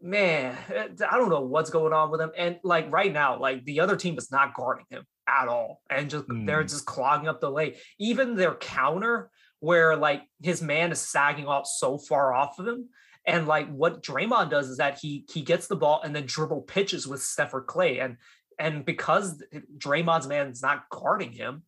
[0.00, 3.64] man eh, i don't know what's going on with him and like right now like
[3.64, 6.68] the other team is not guarding him at all and just they're Mm.
[6.68, 7.74] just clogging up the lane.
[7.98, 12.88] Even their counter where like his man is sagging off so far off of him
[13.26, 16.62] and like what Draymond does is that he he gets the ball and then dribble
[16.62, 17.98] pitches with Steph or Clay.
[17.98, 18.16] And
[18.58, 19.42] and because
[19.76, 21.62] Draymond's man's not guarding him,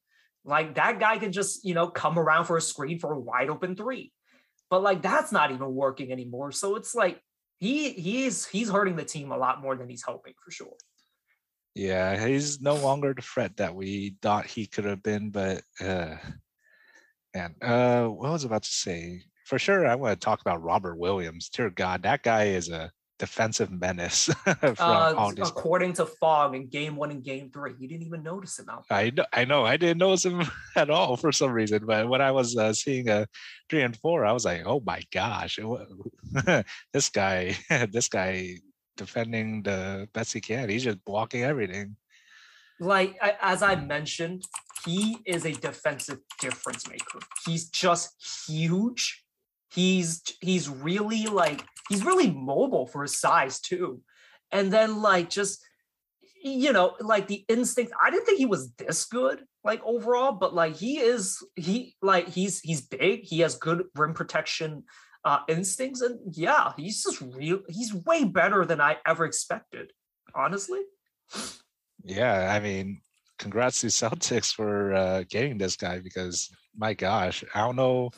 [0.44, 3.50] like that guy can just, you know, come around for a screen for a wide
[3.50, 4.12] open three.
[4.70, 6.52] But like that's not even working anymore.
[6.52, 7.20] So it's like
[7.58, 10.76] he he's he's hurting the team a lot more than he's helping for sure.
[11.74, 16.16] Yeah, he's no longer the threat that we thought he could have been, but uh
[17.34, 19.22] Man, uh, what was I about to say?
[19.48, 21.48] For sure, I want to talk about Robert Williams.
[21.48, 24.24] Dear God, that guy is a defensive menace.
[24.44, 28.58] from Uh, according to Fong in game one and game three, you didn't even notice
[28.58, 28.98] him out there.
[28.98, 30.42] I know, I know, I didn't notice him
[30.76, 31.86] at all for some reason.
[31.86, 33.26] But when I was uh, seeing a
[33.70, 35.58] three and four, I was like, "Oh my gosh,
[36.92, 37.56] this guy,
[37.90, 38.56] this guy
[38.98, 40.68] defending the best he can.
[40.68, 41.96] He's just blocking everything."
[42.80, 44.44] like I, as I mentioned,
[44.84, 47.20] he is a defensive difference maker.
[47.46, 49.24] He's just huge.
[49.70, 54.00] He's he's really like he's really mobile for his size too.
[54.50, 55.62] And then like just
[56.42, 57.92] you know, like the instinct.
[58.02, 62.28] I didn't think he was this good, like overall, but like he is he like
[62.28, 63.22] he's he's big.
[63.22, 64.84] He has good rim protection
[65.24, 67.60] uh instincts, and yeah, he's just real.
[67.68, 69.92] He's way better than I ever expected,
[70.34, 70.80] honestly.
[72.04, 73.00] Yeah, I mean,
[73.38, 78.10] congrats to Celtics for uh, getting this guy because my gosh, I don't know.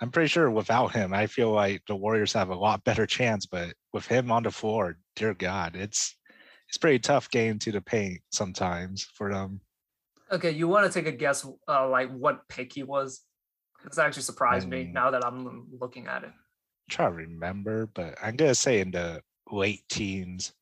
[0.00, 3.46] I'm pretty sure without him, I feel like the Warriors have a lot better chance.
[3.46, 6.16] But with him on the floor, dear God, it's
[6.68, 9.60] it's pretty tough getting to the paint sometimes for them.
[10.30, 13.22] Okay, you want to take a guess, uh, like what pick he was?
[13.86, 14.92] It's actually surprised me Mm.
[14.92, 16.32] now that I'm looking at it.
[16.90, 20.52] try to remember, but I'm gonna say in the late teens,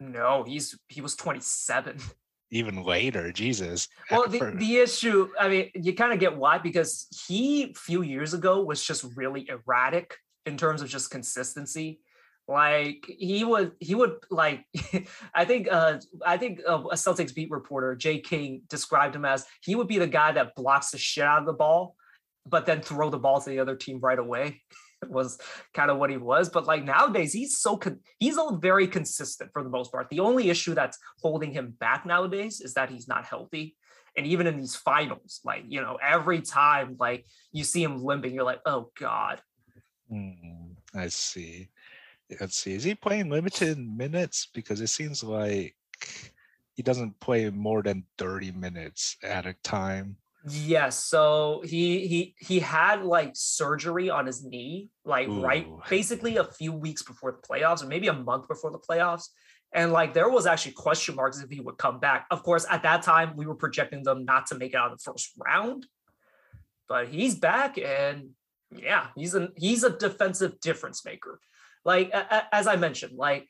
[0.00, 1.98] No, he's he was 27.
[2.50, 3.32] even later.
[3.32, 3.88] Jesus.
[4.10, 8.34] Well, the, the issue, I mean, you kind of get why because he few years
[8.34, 12.00] ago was just really erratic in terms of just consistency.
[12.48, 14.64] Like he would, he would like.
[15.34, 19.46] I think, uh, I think uh, a Celtics beat reporter Jay King described him as
[19.62, 21.94] he would be the guy that blocks the shit out of the ball,
[22.46, 24.62] but then throw the ball to the other team right away.
[25.08, 25.38] was
[25.74, 26.48] kind of what he was.
[26.48, 30.08] But like nowadays, he's so con- he's all very consistent for the most part.
[30.10, 33.76] The only issue that's holding him back nowadays is that he's not healthy.
[34.16, 38.34] And even in these finals, like you know, every time like you see him limping,
[38.34, 39.40] you're like, oh god.
[40.08, 41.68] Hmm, I see.
[42.40, 42.74] Let's see.
[42.74, 44.48] Is he playing limited minutes?
[44.52, 45.74] Because it seems like
[46.74, 50.16] he doesn't play more than 30 minutes at a time.
[50.48, 56.44] Yes, so he he he had like surgery on his knee, like right basically a
[56.44, 59.24] few weeks before the playoffs, or maybe a month before the playoffs.
[59.72, 62.26] And like there was actually question marks if he would come back.
[62.30, 64.98] Of course, at that time we were projecting them not to make it out of
[64.98, 65.86] the first round,
[66.88, 68.30] but he's back, and
[68.74, 71.38] yeah, he's a he's a defensive difference maker.
[71.84, 73.46] Like a- a- as I mentioned, like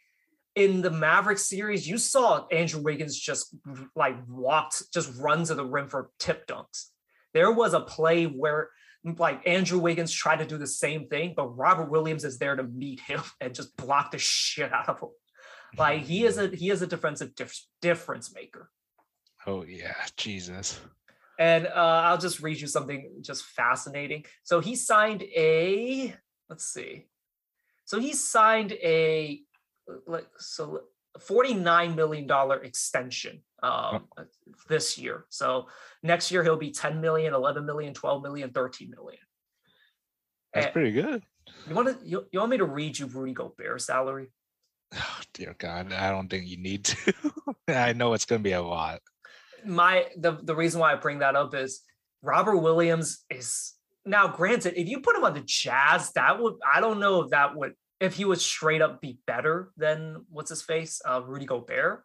[0.55, 3.55] in the Maverick series, you saw Andrew Wiggins just
[3.95, 6.87] like walked, just run to the rim for tip dunks.
[7.33, 8.71] There was a play where
[9.05, 12.65] like Andrew Wiggins tried to do the same thing, but Robert Williams is there to
[12.65, 15.11] meet him and just block the shit out of him.
[15.79, 18.71] Like he is a he is a defensive dif- difference maker.
[19.47, 20.81] Oh yeah, Jesus.
[21.39, 24.25] And uh, I'll just read you something just fascinating.
[24.43, 26.13] So he signed a
[26.49, 27.07] let's see.
[27.85, 29.41] So he signed a
[30.07, 30.81] like so
[31.19, 34.05] 49 million dollar extension um
[34.69, 35.27] this year.
[35.29, 35.67] So
[36.03, 39.21] next year he'll be 10 million, 11 million, 12 million, 13 million.
[40.55, 41.23] That's And pretty good.
[41.69, 44.31] you want to you, you want me to read you Rudy Gobert salary?
[44.95, 47.15] Oh, dear God, I don't think you need to.
[47.69, 49.01] I know it's going to be a lot.
[49.65, 51.83] my the the reason why I bring that up is
[52.23, 53.75] Robert Williams is
[54.07, 57.31] now granted if you put him on the Jazz that would I don't know if
[57.31, 61.47] that would if he would straight up be better than what's his face uh Rudy
[61.47, 62.05] Gobert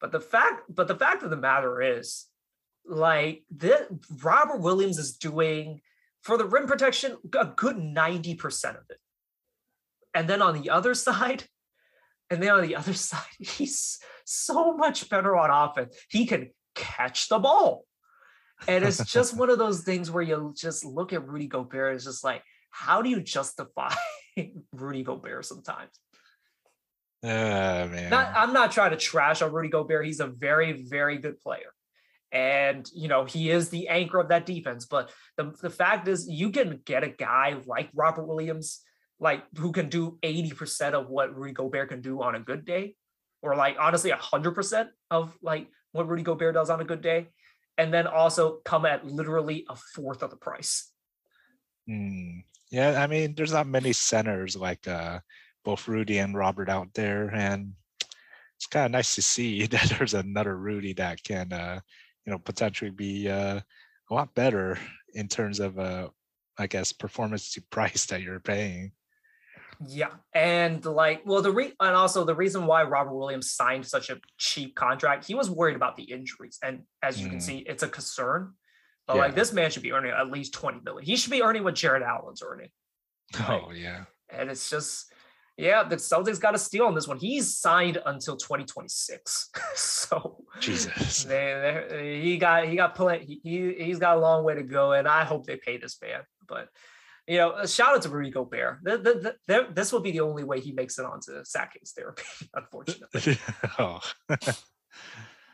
[0.00, 2.26] but the fact but the fact of the matter is
[2.86, 3.82] like this
[4.22, 5.80] Robert Williams is doing
[6.22, 8.98] for the rim protection a good 90% of it
[10.14, 11.44] and then on the other side
[12.30, 15.96] and then on the other side, he's so much better on offense.
[16.08, 17.84] He can catch the ball.
[18.68, 22.04] And it's just one of those things where you just look at Rudy Gobert, it's
[22.04, 23.92] just like, how do you justify
[24.72, 25.90] Rudy Gobert sometimes?
[27.22, 28.10] Uh, man.
[28.10, 30.06] Not, I'm not trying to trash on Rudy Gobert.
[30.06, 31.72] He's a very, very good player.
[32.32, 34.86] And, you know, he is the anchor of that defense.
[34.86, 38.80] But the, the fact is, you can get a guy like Robert Williams,
[39.18, 42.94] like who can do 80% of what Rudy Gobert can do on a good day,
[43.42, 47.28] or like honestly, 100% of like what Rudy Gobert does on a good day.
[47.76, 50.90] And then also come at literally a fourth of the price.
[51.88, 52.40] Hmm.
[52.70, 55.20] Yeah, I mean, there's not many centers like uh,
[55.64, 57.72] both Rudy and Robert out there, and
[58.56, 61.80] it's kind of nice to see that there's another Rudy that can, uh,
[62.24, 63.60] you know, potentially be uh,
[64.10, 64.78] a lot better
[65.14, 66.08] in terms of, uh,
[66.58, 68.92] I guess, performance to price that you're paying.
[69.86, 74.10] Yeah, and like, well, the re and also the reason why Robert Williams signed such
[74.10, 77.42] a cheap contract, he was worried about the injuries, and as you can Mm.
[77.42, 78.52] see, it's a concern.
[79.06, 81.04] But like this man should be earning at least 20 million.
[81.04, 82.68] He should be earning what Jarrett Allen's earning.
[83.38, 84.04] Oh yeah.
[84.28, 85.12] And it's just,
[85.56, 87.18] yeah, the Celtics got a steal on this one.
[87.18, 89.50] He's signed until 2026.
[89.74, 91.24] so Jesus.
[91.24, 93.24] they, they, he got he got plenty.
[93.24, 95.98] He, he he's got a long way to go, and I hope they pay this
[96.00, 96.20] man.
[96.46, 96.68] But
[97.26, 98.80] you know, a shout out to Rudy Bear.
[98.84, 101.92] Th- th- th- th- this will be the only way he makes it onto Sackings
[101.96, 102.22] therapy,
[102.54, 103.38] unfortunately.
[103.78, 104.00] oh.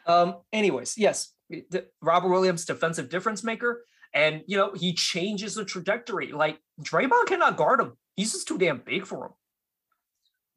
[0.07, 5.65] Um, anyways, yes, the- Robert Williams, defensive difference maker, and you know he changes the
[5.65, 6.33] trajectory.
[6.33, 9.33] Like Draymond cannot guard him; he's just too damn big for him.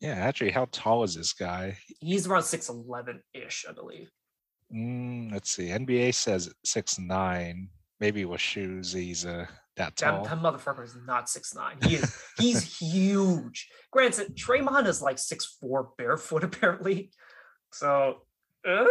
[0.01, 1.77] Yeah, actually, how tall is this guy?
[1.99, 4.09] He's around six eleven ish, I believe.
[4.73, 5.67] Mm, let's see.
[5.67, 7.69] NBA says six nine.
[7.99, 10.23] Maybe with shoes, he's uh, that That, tall.
[10.23, 11.77] that motherfucker is not six nine.
[11.83, 13.67] He is he's huge.
[13.91, 17.11] Granted, Draymond is like six four barefoot apparently,
[17.73, 18.21] so
[18.65, 18.85] uh,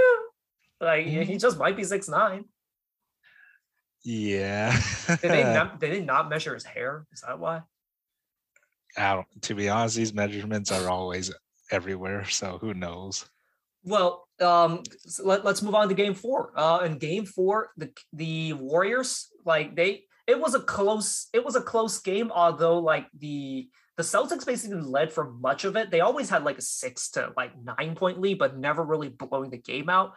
[0.80, 2.44] like he he just might be six nine.
[4.04, 4.78] Yeah.
[5.06, 5.80] Did they not?
[5.80, 7.06] Did they not measure his hair?
[7.12, 7.62] Is that why?
[8.96, 11.32] I don't, to be honest, these measurements are always
[11.70, 12.24] everywhere.
[12.24, 13.28] So who knows?
[13.84, 16.52] Well, um, so let, us move on to game four.
[16.56, 21.56] Uh, in game four, the the Warriors, like they, it was a close, it was
[21.56, 22.30] a close game.
[22.32, 25.90] Although, like the the Celtics basically led for much of it.
[25.90, 29.50] They always had like a six to like nine point lead, but never really blowing
[29.50, 30.12] the game out.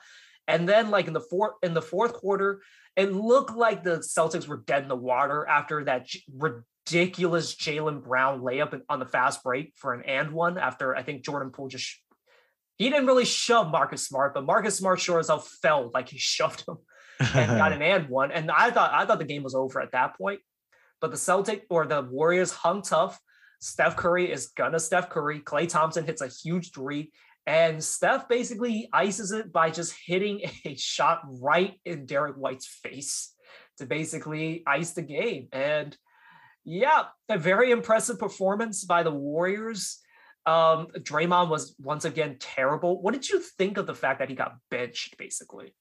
[0.48, 2.62] And then, like in the fourth in the fourth quarter,
[2.96, 8.04] it looked like the Celtics were dead in the water after that j- ridiculous Jaylen
[8.04, 10.58] Brown layup on the fast break for an and one.
[10.58, 12.00] After I think Jordan Poole just
[12.78, 16.18] he didn't really shove Marcus Smart, but Marcus Smart sure as hell felt like he
[16.20, 16.78] shoved him
[17.20, 18.32] and got an and one.
[18.32, 20.42] And I thought I thought the game was over at that point.
[21.00, 23.20] But the Celtic or the Warriors hung tough.
[23.60, 25.40] Steph Curry is gonna Steph Curry.
[25.40, 27.12] Klay Thompson hits a huge three.
[27.48, 33.34] And Steph basically ices it by just hitting a shot right in Derrick White's face
[33.78, 35.48] to basically ice the game.
[35.52, 35.98] And
[36.64, 40.00] yeah, a very impressive performance by the Warriors.
[40.46, 43.02] Um, Draymond was once again terrible.
[43.02, 45.74] What did you think of the fact that he got benched basically?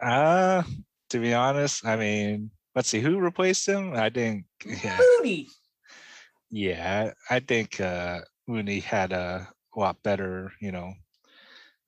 [0.00, 0.62] Uh,
[1.10, 3.94] to be honest, I mean, let's see who replaced him.
[3.94, 5.48] I think, yeah, Mooney.
[6.50, 9.48] yeah, I think uh, Mooney had a
[9.80, 10.92] lot better, you know.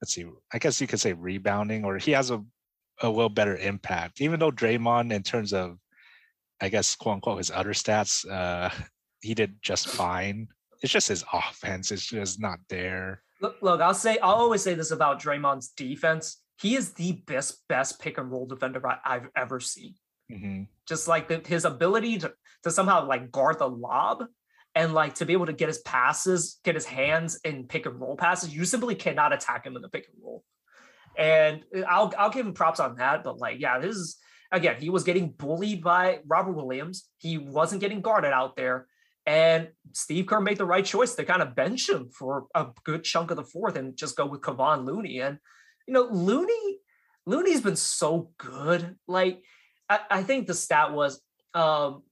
[0.01, 2.43] Let's see, I guess you could say rebounding, or he has a
[3.01, 4.21] a little better impact.
[4.21, 5.77] Even though Draymond, in terms of,
[6.61, 8.69] I guess, quote unquote, his other stats, uh,
[9.21, 10.47] he did just fine.
[10.81, 13.21] It's just his offense is just not there.
[13.41, 16.41] Look, look, I'll say I'll always say this about Draymond's defense.
[16.61, 19.95] He is the best, best pick and roll defender I've ever seen.
[20.29, 24.25] hmm Just like the, his ability to, to somehow like guard the lob
[24.79, 27.99] and like to be able to get his passes, get his hands in pick and
[27.99, 28.55] roll passes.
[28.55, 30.45] You simply cannot attack him in the pick and roll.
[31.17, 33.25] And uh, I'll I'll give him props on that.
[33.25, 34.17] But like, yeah, this is
[34.53, 37.09] again, he was getting bullied by Robert Williams.
[37.17, 38.87] He wasn't getting guarded out there.
[39.25, 43.03] And Steve Kerr made the right choice to kind of bench him for a good
[43.03, 45.19] chunk of the fourth and just go with Kevon Looney.
[45.19, 45.39] And
[45.87, 46.77] you know, Looney,
[47.25, 48.95] Looney's been so good.
[49.07, 49.43] Like,
[49.89, 51.21] I, I think the stat was
[51.53, 52.03] um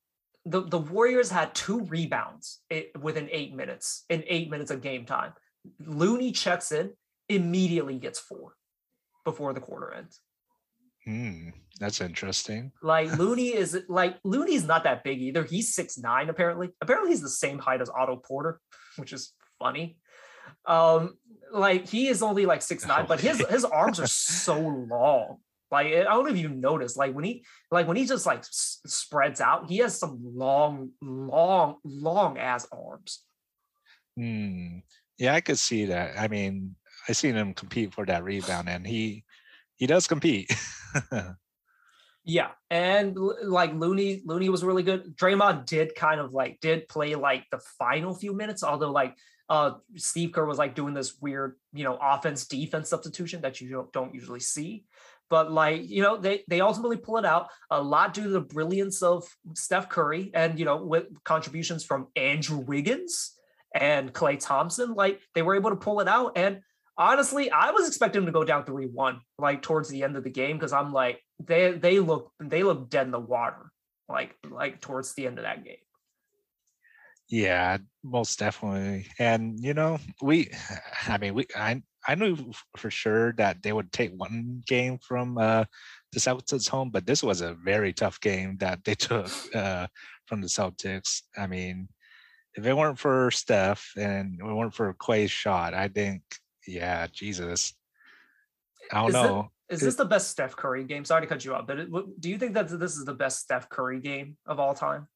[0.50, 5.06] the, the Warriors had two rebounds i- within eight minutes, in eight minutes of game
[5.06, 5.34] time.
[5.80, 6.92] Looney checks in,
[7.30, 8.56] immediately gets four
[9.26, 10.22] before the quarter ends.
[11.06, 12.72] Hmm, that's interesting.
[12.82, 15.44] Like Looney is like Looney's not that big either.
[15.44, 16.70] He's six nine apparently.
[16.82, 18.60] Apparently he's the same height as Otto Porter,
[18.98, 19.98] which is funny.
[20.66, 21.18] Um,
[21.52, 24.08] like he is only like six nine, but his his arms are
[24.46, 25.38] so long.
[25.72, 28.40] Like I don't know if you noticed, like when he like when he just like
[28.40, 33.24] s- spreads out, he has some long, long, long ass arms.
[34.16, 34.80] Hmm.
[35.18, 36.18] Yeah, I could see that.
[36.18, 36.76] I mean,
[37.10, 39.24] I seen him compete for that rebound, and he
[39.76, 40.52] he does compete.
[42.30, 45.16] Yeah, and like Looney, Looney was really good.
[45.16, 49.16] Draymond did kind of like did play like the final few minutes, although like
[49.48, 53.70] uh Steve Kerr was like doing this weird, you know, offense defense substitution that you
[53.70, 54.84] don't, don't usually see.
[55.30, 58.42] But like, you know, they they ultimately pull it out a lot due to the
[58.42, 63.34] brilliance of Steph Curry and you know, with contributions from Andrew Wiggins
[63.76, 66.34] and Klay Thompson, like they were able to pull it out.
[66.38, 66.62] And
[66.98, 70.30] honestly, I was expecting them to go down 3-1 like towards the end of the
[70.30, 73.72] game because I'm like, they they look they look dead in the water,
[74.10, 75.78] like like towards the end of that game.
[77.30, 79.08] yeah, most definitely.
[79.20, 80.50] And you know, we,
[81.08, 82.38] I mean, we, I, I knew
[82.78, 85.66] for sure that they would take one game from uh,
[86.14, 89.88] the Celtics home, but this was a very tough game that they took uh,
[90.26, 91.22] from the Celtics.
[91.38, 91.90] I mean,
[92.56, 96.22] if it weren't for Steph and it weren't for Klay's shot, I think,
[96.66, 97.74] yeah, Jesus,
[98.92, 99.52] I don't Is it- know.
[99.70, 101.04] is this the best Steph Curry game?
[101.04, 101.90] Sorry to cut you off, but it,
[102.22, 105.08] do you think that this is the best Steph Curry game of all time?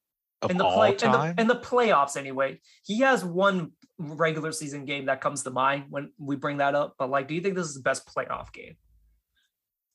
[0.50, 1.30] In the play time?
[1.30, 2.60] In, the, in the playoffs anyway.
[2.84, 6.94] He has one regular season game that comes to mind when we bring that up.
[6.98, 8.76] But like, do you think this is the best playoff game?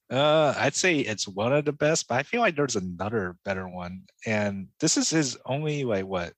[0.09, 3.67] Uh, I'd say it's one of the best, but I feel like there's another better
[3.67, 4.03] one.
[4.25, 6.33] And this is his only like what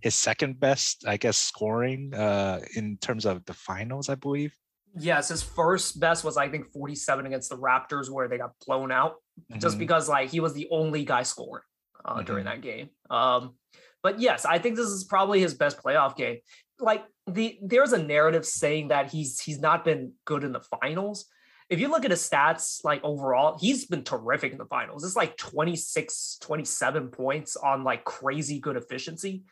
[0.00, 4.54] his second best, I guess, scoring uh in terms of the finals, I believe.
[4.98, 8.92] Yes, his first best was I think 47 against the Raptors where they got blown
[8.92, 9.16] out
[9.58, 9.80] just Mhm.
[9.80, 11.64] because like he was the only guy scoring
[12.06, 12.48] uh, during Mhm.
[12.48, 12.90] that game.
[13.10, 13.54] Um,
[14.02, 16.38] but yes, I think this is probably his best playoff game.
[16.78, 21.26] Like the there's a narrative saying that he's he's not been good in the finals.
[21.68, 25.02] If you look at his stats, like overall, he's been terrific in the finals.
[25.02, 29.42] It's like 26, 27 points on like crazy good efficiency.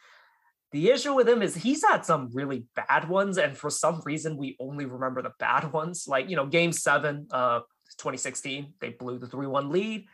[0.71, 4.37] The issue with him is he's had some really bad ones, and for some reason
[4.37, 6.07] we only remember the bad ones.
[6.07, 7.61] Like you know, Game Seven, uh,
[7.99, 10.07] 2016, they blew the three-one lead,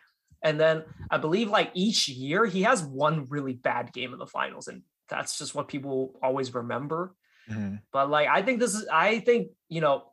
[0.43, 4.27] and then I believe like each year he has one really bad game in the
[4.27, 7.15] finals, and that's just what people always remember.
[7.49, 7.81] Mhm.
[7.93, 10.13] But like I think this is, I think you know,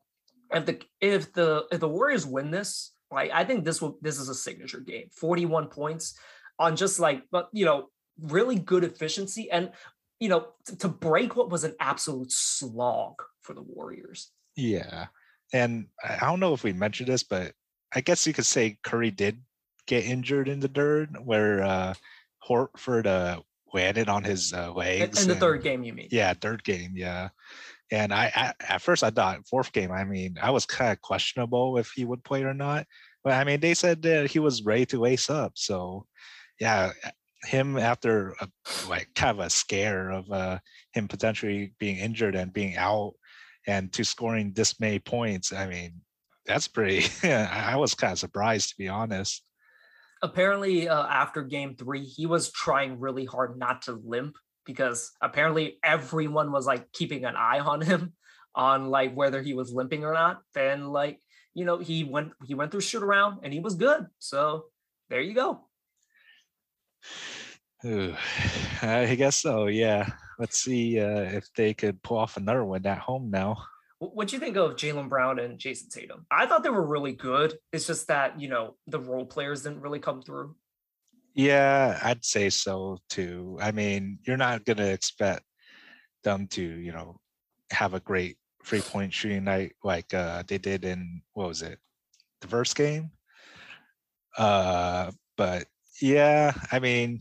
[0.52, 4.20] if the if the if the Warriors win this, like I think this will this
[4.20, 5.10] is a signature game.
[5.16, 6.18] 41 points
[6.60, 9.72] on just like, but you know, really good efficiency and
[10.20, 14.32] you know to, to break what was an absolute slog for the Warriors.
[14.56, 15.08] Yeah.
[15.54, 17.54] And I don't know if we mentioned this, but
[17.94, 19.42] I guess you could say Curry did
[19.88, 21.94] get injured in the third, where uh
[22.48, 23.42] Horford uh
[23.74, 25.22] landed on his uh, In, legs.
[25.22, 26.08] in the and- third game, you mean?
[26.12, 27.30] Yeah, third game, yeah.
[27.92, 31.02] And I, I at first I thought fourth game, I mean, I was kind of
[31.02, 32.86] questionable if he would play or not.
[33.24, 35.54] But I mean, they said that he was ready to lace up.
[35.56, 36.06] So
[36.60, 36.92] yeah,
[37.44, 38.48] him after a,
[38.90, 40.60] like kind of a scare of uh
[40.94, 43.14] him potentially being injured and being out
[43.68, 46.02] and to scoring this many points, I mean,
[46.46, 49.44] that's pretty I was kind of surprised to be honest.
[50.22, 55.80] Apparently uh, after game three he was trying really hard not to limp because apparently
[55.84, 58.14] everyone was like keeping an eye on him
[58.56, 61.20] on like whether he was limping or not then like
[61.54, 64.66] you know he went he went through shoot around and he was good so
[65.10, 65.62] there you go
[67.86, 68.16] Ooh,
[68.82, 70.10] I guess so, yeah.
[70.40, 73.58] Let's see uh, if they could pull off another one at home now.
[74.00, 76.26] Wh- What'd you think of Jaylen Brown and Jayson Tatum?
[76.32, 77.58] I thought they were really good.
[77.72, 80.56] It's just that, you know, the role players didn't really come through.
[81.34, 83.60] Yeah, I'd say so too.
[83.62, 85.44] I mean, you're not gonna expect
[86.24, 87.20] them to, you know,
[87.72, 91.80] have a great three point shooting night like uh they did in what was it,
[92.42, 93.12] the first game?
[94.38, 95.68] Uh, but
[96.02, 97.20] yeah, I mean,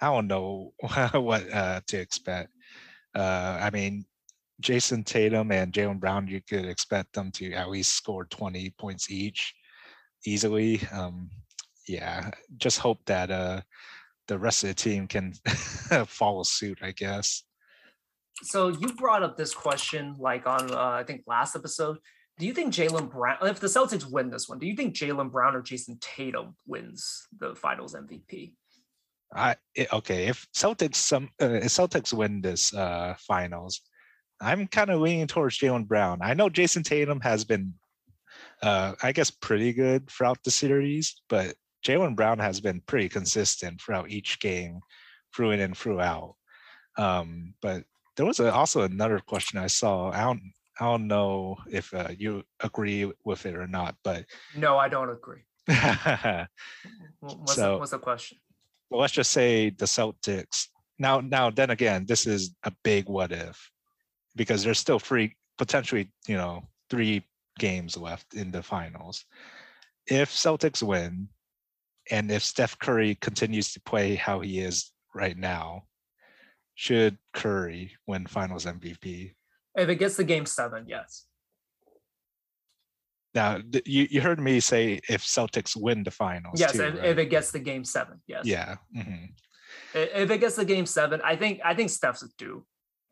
[0.00, 0.72] I don't know
[1.12, 2.50] what uh to expect.
[3.14, 4.04] Uh, I mean,
[4.60, 9.10] Jayson Tatum and Jaylen Brown, you could expect them to at least score 20 points
[9.10, 9.54] each
[10.26, 10.80] easily.
[10.92, 11.30] Um,
[11.86, 13.62] yeah, just hope that uh
[14.26, 15.32] the rest of the team can
[16.06, 17.44] follow suit, I guess.
[18.42, 21.96] So you brought up this question like on, uh, I think, last episode.
[22.38, 25.32] Do you think Jaylen Brown, if the Celtics win this one, do you think Jaylen
[25.32, 28.52] Brown or Jayson Tatum wins the finals MVP?
[29.34, 29.56] I
[29.92, 33.82] okay, if Celtics some uh, if Celtics win this uh finals,
[34.40, 36.18] I'm kind of leaning towards Jaylen Brown.
[36.22, 37.74] I know Jayson Tatum has been
[38.62, 41.54] uh I guess pretty good throughout the series, but
[41.86, 44.80] Jaylen Brown has been pretty consistent throughout each game,
[45.34, 46.34] through in and throughout.
[46.96, 47.84] Um, but
[48.16, 50.10] there was a, also another question I saw.
[50.10, 50.42] I don't
[50.80, 54.24] I don't know if uh, you agree with it or not, but
[54.56, 55.42] No, I don't agree.
[55.68, 56.46] well,
[57.20, 58.38] Wh- What's, So- the, what's the question?
[58.90, 60.68] let's just say the Celtics.
[60.98, 63.70] Now, now, then again, this is a big what if
[64.36, 67.24] because there's still three, potentially, you know, three
[67.58, 69.24] games left in the finals.
[70.06, 71.28] If Celtics win,
[72.10, 75.84] and if Steph Curry continues to play how he is right now,
[76.74, 79.34] should Curry win Finals MVP?
[79.74, 81.26] If it gets the game seven, yes.
[83.34, 86.58] Now, you, you heard me say if Celtics win the finals.
[86.58, 87.04] Yes, too, if, right?
[87.04, 88.46] if it gets the game seven, yes.
[88.46, 88.76] yeah.
[88.96, 89.30] mhm.
[89.94, 92.64] If it gets the game seven, I think I think Steph's due.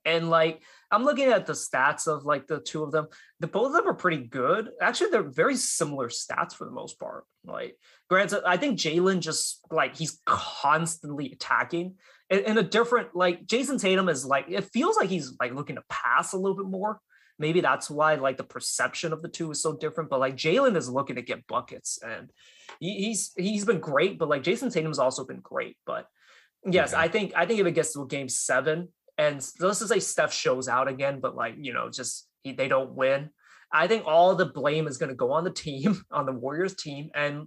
[0.04, 3.08] And like I'm looking at the stats of like the two of them.
[3.40, 4.70] The both of them are pretty good.
[4.80, 7.24] Actually, they're very similar stats for the most part.
[7.44, 7.76] Like,
[8.08, 11.96] granted, I think Jaylen just like he's constantly attacking
[12.30, 15.76] in, in a different like Jayson Tatum is like it feels like he's like looking
[15.76, 17.00] to pass a little bit more.
[17.38, 20.08] Maybe that's why like the perception of the two is so different.
[20.08, 22.30] But like Jaylen is looking to get buckets and
[22.80, 25.76] he, he's he's been great, but like Jayson Tatum's also been great.
[25.84, 26.06] But
[26.64, 27.02] yes, Okay.
[27.02, 28.88] I think I think if it gets to a game seven,
[29.18, 32.68] and let's just say Steph shows out again, but like you know, just he, they
[32.68, 33.30] don't win.
[33.72, 36.74] I think all the blame is going to go on the team, on the Warriors
[36.74, 37.10] team.
[37.14, 37.46] And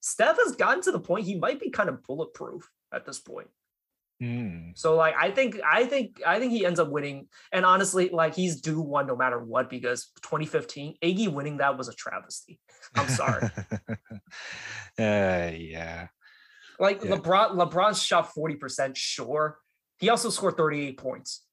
[0.00, 3.48] Steph has gotten to the point he might be kind of bulletproof at this point.
[4.22, 4.76] Mm.
[4.76, 7.28] So like I think I think I think he ends up winning.
[7.52, 11.88] And honestly, like he's due one no matter what because 2015 Iggy winning that was
[11.88, 12.60] a travesty.
[12.94, 13.48] I'm sorry.
[14.98, 16.08] uh, yeah.
[16.78, 17.12] Like Yeah.
[17.12, 19.58] LeBron, LeBron shot 40%, sure.
[20.00, 21.44] He also scored 38 points.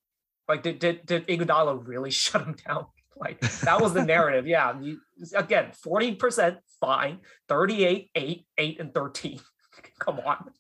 [0.47, 2.87] Like, did did, did Iguodala really shut him down?
[3.19, 4.47] Like that was the narrative.
[4.47, 4.79] Yeah.
[4.79, 4.99] You,
[5.35, 7.19] again, 40%, fine.
[7.49, 9.39] 38, 8, 8, and 13.
[9.99, 10.51] Come on.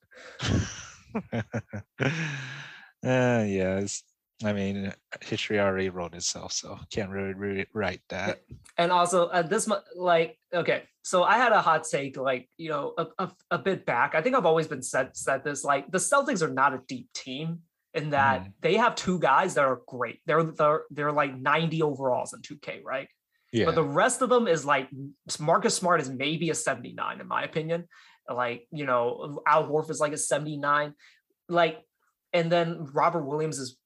[2.01, 4.03] uh, yes.
[4.43, 8.41] I mean, history already wrote itself, so can't really rewrite that.
[8.77, 12.93] And also uh, this like okay, so I had a hot take like you know
[12.99, 14.13] a, a, a bit back.
[14.13, 17.11] I think I've always been said said this like the Celtics are not a deep
[17.13, 17.61] team
[17.97, 18.53] in that Mhm.
[18.61, 20.21] they have two guys that are great.
[20.25, 23.09] They're they're they're like 90 overalls in 2K, right?
[23.51, 23.65] Yeah.
[23.65, 24.89] But the rest of them is like
[25.39, 27.87] Marcus Smart is maybe a 79 in my opinion.
[28.29, 30.93] Like, you know, Al Horf is like a 79.
[31.49, 31.81] Like,
[32.33, 33.77] and then Robert Williams is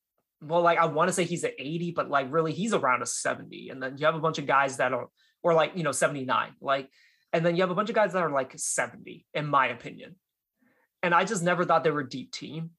[0.41, 3.05] well, like I want to say he's an 80, but like really he's around a
[3.05, 3.69] 70.
[3.69, 5.07] And then you have a bunch of guys that are
[5.43, 6.55] or like, you know, 79.
[6.59, 6.89] Like,
[7.31, 10.15] and then you have a bunch of guys that are like 70, in my opinion.
[11.03, 12.71] And I just never thought they were a deep team.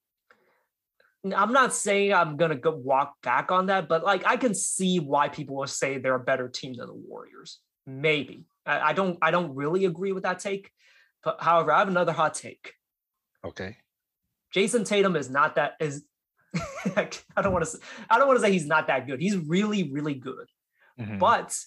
[1.25, 4.99] I'm not saying I'm gonna go walk back on that, but like I can see
[4.99, 7.59] why people will say they're a better team than the Warriors.
[7.85, 9.17] Maybe I, I don't.
[9.21, 10.71] I don't really agree with that take.
[11.23, 12.73] But however, I have another hot take.
[13.45, 13.77] okay.
[14.53, 16.03] Jayson Tatum is not that is.
[16.95, 17.77] I don't want to.
[18.09, 19.19] I don't want to say he's not that good.
[19.19, 20.47] He's really, really good.
[20.99, 21.17] Mhm.
[21.19, 21.57] But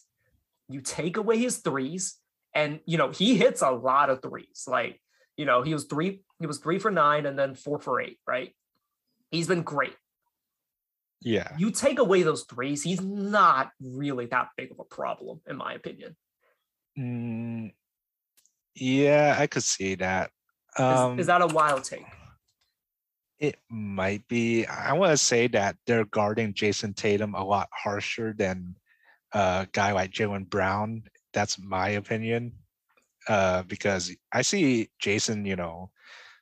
[0.68, 2.16] you take away his threes,
[2.54, 4.64] and you know he hits a lot of threes.
[4.68, 5.00] Like
[5.36, 6.20] you know he was three.
[6.38, 8.18] He was three for nine, and then four for eight.
[8.26, 8.54] Right.
[9.30, 9.94] He's been great.
[11.20, 11.52] yeah.
[11.58, 15.74] you take away those threes, he's not really that big of a problem, in my
[15.74, 16.16] opinion.
[16.98, 17.72] Mm,
[18.74, 20.30] yeah, I could see that.
[20.78, 22.06] Is, Um, is that a wild take?
[23.38, 24.66] it might be.
[24.66, 28.76] I want to say that they're guarding Jayson Tatum a lot harsher than
[29.32, 31.02] a guy like Jaylen Brown.
[31.32, 32.52] That's my opinion.
[33.28, 35.90] Uh, because I see Jayson, you know,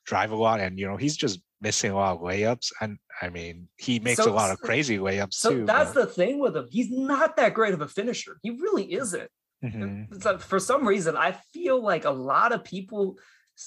[0.04, 2.70] drive a lot, and you know he's just missing a lot of layups.
[2.80, 5.64] And I mean, he makes So- a lot of crazy layups So too.
[5.64, 6.68] that's but- the thing with him.
[6.70, 8.38] He's not that great of a finisher.
[8.42, 9.30] He really isn't.
[9.64, 10.14] Mhm.
[10.14, 13.18] It's for some reason, I feel like a lot of people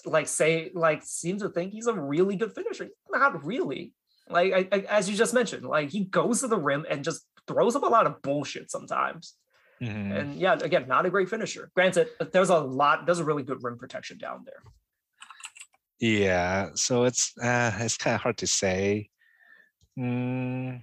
[0.06, 2.88] like say like seem to think he's a really good finisher.
[3.10, 3.94] Not really.
[4.30, 7.26] Like I, I- as you just mentioned, like he goes to the rim and just
[7.48, 9.36] throws up a lot of bullshit sometimes.
[9.82, 10.12] Mhm.
[10.20, 11.72] And yeah, again, not a great finisher.
[11.76, 13.06] Granted, there's a lot.
[13.06, 14.62] There's a really good rim protection down there.
[16.00, 19.10] Yeah, so it's uh, it's kind of hard to say.
[19.98, 20.82] Mm,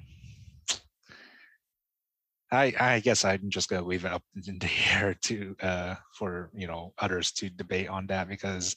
[2.51, 6.51] I I guess I'm just gonna leave it up in the air to uh for
[6.55, 8.77] you know others to debate on that because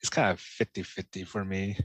[0.00, 1.78] it's kind of 50-50 for me.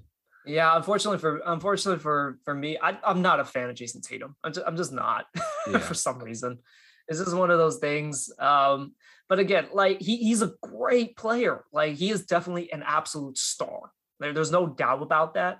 [0.45, 4.35] Yeah, unfortunately for unfortunately for for me, I, I'm not a fan of Jayson Tatum.
[4.43, 5.25] I'm just, I'm just not
[5.71, 5.79] Yeah.
[5.79, 6.59] for some reason.
[7.07, 8.29] This is one of those things.
[8.37, 8.93] Um,
[9.29, 11.63] but again, like he, he's a great player.
[11.71, 13.78] Like he is definitely an absolute star.
[14.19, 15.59] There, there's no doubt about that.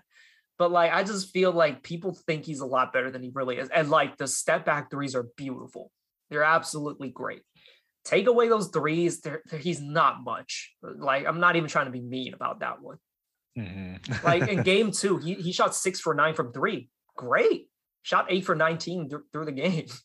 [0.57, 3.57] But like I just feel like people think he's a lot better than he really
[3.57, 3.69] is.
[3.69, 5.91] And like the step back threes are beautiful.
[6.29, 7.41] They're absolutely great.
[8.05, 10.73] Take away those threes, they're, they're- he's not much.
[10.81, 12.97] Like I'm not even trying to be mean about that one.
[13.57, 14.23] Mhm.
[14.23, 16.89] Like in game two, he, he shot six for nine from three.
[17.15, 17.67] Great.
[18.03, 19.87] Shot eight for 19 th- through the game.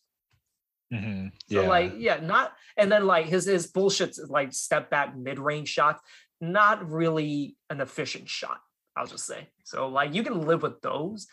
[0.92, 1.30] Mhm.
[1.50, 1.68] So Yeah.
[1.68, 6.00] like, yeah, not and then like his his bullshit like step back mid-range shots,
[6.40, 8.60] not really an efficient shot,
[8.96, 9.48] I'll just say.
[9.64, 11.26] So like you can live with those.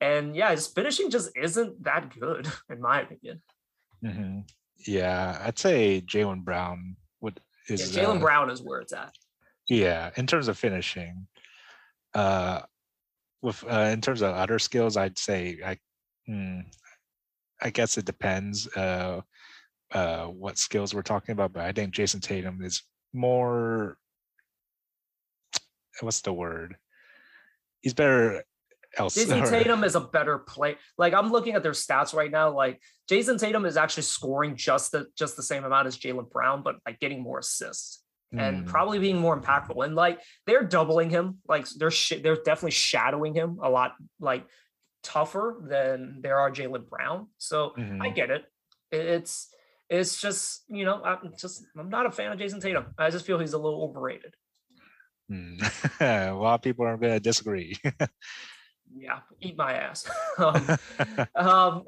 [0.00, 3.42] And yeah, his finishing just isn't that good, in my opinion.
[4.04, 4.48] Mhm.
[4.86, 9.12] Yeah, I'd say Jaylen Brown would Yeah, is Jaylen uh, Brown is where it's at.
[9.68, 11.26] Yeah, in terms of finishing,
[12.14, 12.60] uh,
[13.42, 15.78] with uh, in terms of other skills, I'd say I,
[16.26, 16.60] hmm,
[17.60, 19.20] I guess it depends uh,
[19.92, 21.52] uh, what skills we're talking about.
[21.52, 22.82] But I think Jayson Tatum is
[23.12, 23.98] more.
[26.00, 26.76] What's the word?
[27.80, 28.42] He's better
[28.96, 29.14] else.
[29.16, 30.76] Jayson Tatum is a better play.
[30.96, 32.54] Like I'm looking at their stats right now.
[32.54, 32.80] Like
[33.10, 36.76] Jayson Tatum is actually scoring just the just the same amount as Jaylen Brown, but
[36.86, 38.02] like getting more assists.
[38.32, 39.84] and Hmm, probably being more impactful.
[39.84, 44.44] And like they're doubling him, like they're sh- they're definitely shadowing him a lot, like
[45.02, 47.28] tougher than there are Jaylen Brown.
[47.38, 48.14] So I mhm.
[48.14, 48.44] get it.
[48.90, 49.48] It- It's
[49.88, 52.86] it's just you know I'm just I'm not a fan of Jayson Tatum.
[52.98, 54.34] I just feel he's a little overrated.
[55.28, 55.58] Hmm.
[56.00, 57.76] a lot of people are going to disagree.
[58.96, 60.08] yeah, eat my ass.
[60.38, 60.76] um,
[61.34, 61.84] um,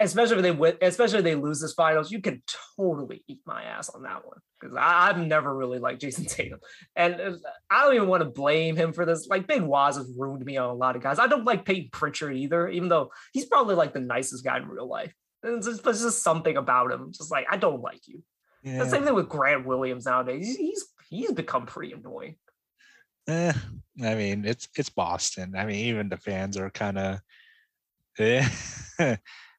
[0.00, 2.42] especially if they win, especially if they lose this finals, you can
[2.76, 6.60] totally eat my ass on that one because I've never really liked Jayson Tatum,
[6.96, 7.32] and uh,
[7.70, 9.26] I don't even want to blame him for this.
[9.26, 11.18] Like Big Waz has ruined me on a lot of guys.
[11.18, 14.68] I don't like Payton Pritchard either, even though he's probably like the nicest guy in
[14.68, 15.14] real life.
[15.42, 18.22] It's just, it's just something about him, just like I don't like you.
[18.62, 18.84] Yeah.
[18.84, 20.56] The same thing with Grant Williams nowadays.
[20.56, 22.36] He's he's become pretty annoying.
[23.28, 23.52] Eh,
[24.02, 25.54] I mean, it's it's Boston.
[25.56, 27.20] I mean, even the fans are kind of,
[28.18, 28.48] eh.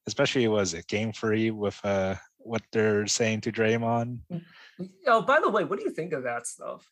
[0.07, 4.19] especially was it game free with uh what they're saying to Draymond.
[5.07, 6.87] Oh, by the way, what do you think of that stuff?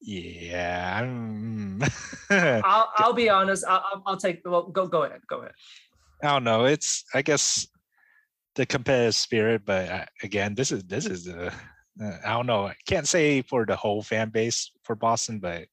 [0.00, 1.00] Yeah,
[2.30, 3.64] I'll I'll be honest.
[3.66, 4.42] I'll I'll take.
[4.44, 5.20] Well, go go ahead.
[5.28, 5.52] Go ahead.
[6.22, 6.64] I don't know.
[6.64, 7.66] It's I guess
[8.54, 11.50] the competitive spirit, but uh, again, this is this is uh,
[12.24, 12.66] I don't know.
[12.66, 15.66] I can't say for the whole fan base for Boston, but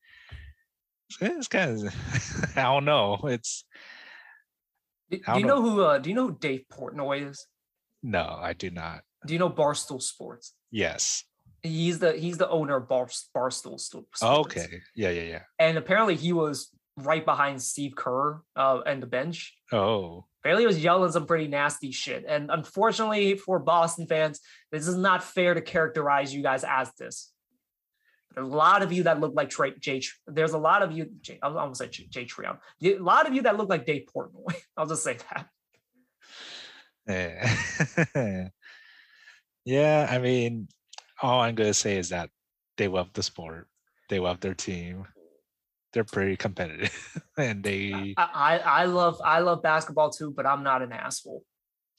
[1.22, 1.96] it's kind of
[2.58, 3.20] I don't know.
[3.24, 3.66] It's
[5.10, 7.48] do, do you know, know who uh, do you know who Dave Portnoy is?
[8.04, 9.02] No, I do not.
[9.26, 10.54] Do you know Barstool Sports?
[10.72, 11.24] Yes.
[11.64, 14.22] He's the he's the owner of Bar, Barstool Sports.
[14.22, 14.82] okay.
[14.96, 15.42] Yeah, yeah, yeah.
[15.58, 19.56] And apparently he was right behind Steve Kerr uh, and the bench.
[19.72, 20.26] Oh.
[20.44, 22.24] Bailey was yelling some pretty nasty shit.
[22.28, 24.40] And unfortunately for Boston fans,
[24.72, 27.32] this is not fair to characterize you guys as this.
[28.36, 30.02] There's a lot of you that look like Trey, Jay.
[30.28, 31.10] There's a lot of you.
[31.22, 32.58] Jay, I almost say Jay Treon.
[32.84, 34.56] A lot of you that look like Dave Portnoy.
[34.78, 35.48] I'll just say that.
[38.14, 38.50] Yeah.
[39.66, 40.08] yeah.
[40.10, 40.68] I mean,
[41.22, 42.30] all I'm gonna say is that
[42.78, 43.68] they love the sport.
[44.10, 45.06] They love their team.
[45.94, 48.16] They're pretty competitive, and they.
[48.18, 51.44] I, I I love I love basketball too, but I'm not an asshole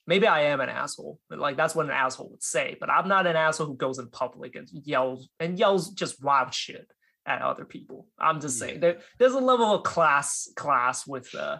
[0.06, 1.18] maybe I am an asshole.
[1.30, 2.76] Like that's what an asshole would say.
[2.78, 6.54] But I'm not an asshole who goes in public and yells and yells just wild
[6.54, 6.90] shit
[7.26, 8.08] at other people.
[8.18, 11.58] I'm just saying there, there's a level of class class with uh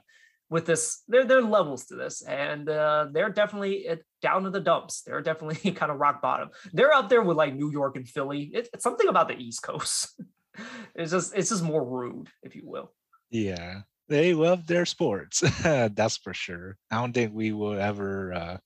[0.48, 1.02] with this.
[1.08, 3.88] There there are levels to this, and uh, they're definitely
[4.22, 5.02] down to the dumps.
[5.02, 6.50] They're definitely kind of rock bottom.
[6.72, 8.50] They're up there with like New York and Philly.
[8.54, 10.20] It, it's something about the East Coast.
[10.94, 12.92] it's just it's just more rude, if you will.
[13.30, 15.40] Yeah, they love their sports.
[15.62, 16.76] That's for sure.
[16.90, 18.56] I don't think we will ever uh,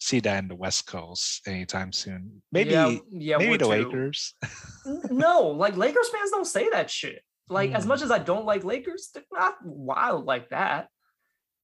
[0.00, 2.42] see that in the West Coast anytime soon.
[2.52, 3.70] Maybe, yeah, yeah maybe the too.
[3.70, 4.34] Lakers.
[5.10, 7.22] no, like Lakers fans don't say that shit.
[7.48, 7.74] Like mm.
[7.74, 10.88] as much as I don't like Lakers, they're not wild like that.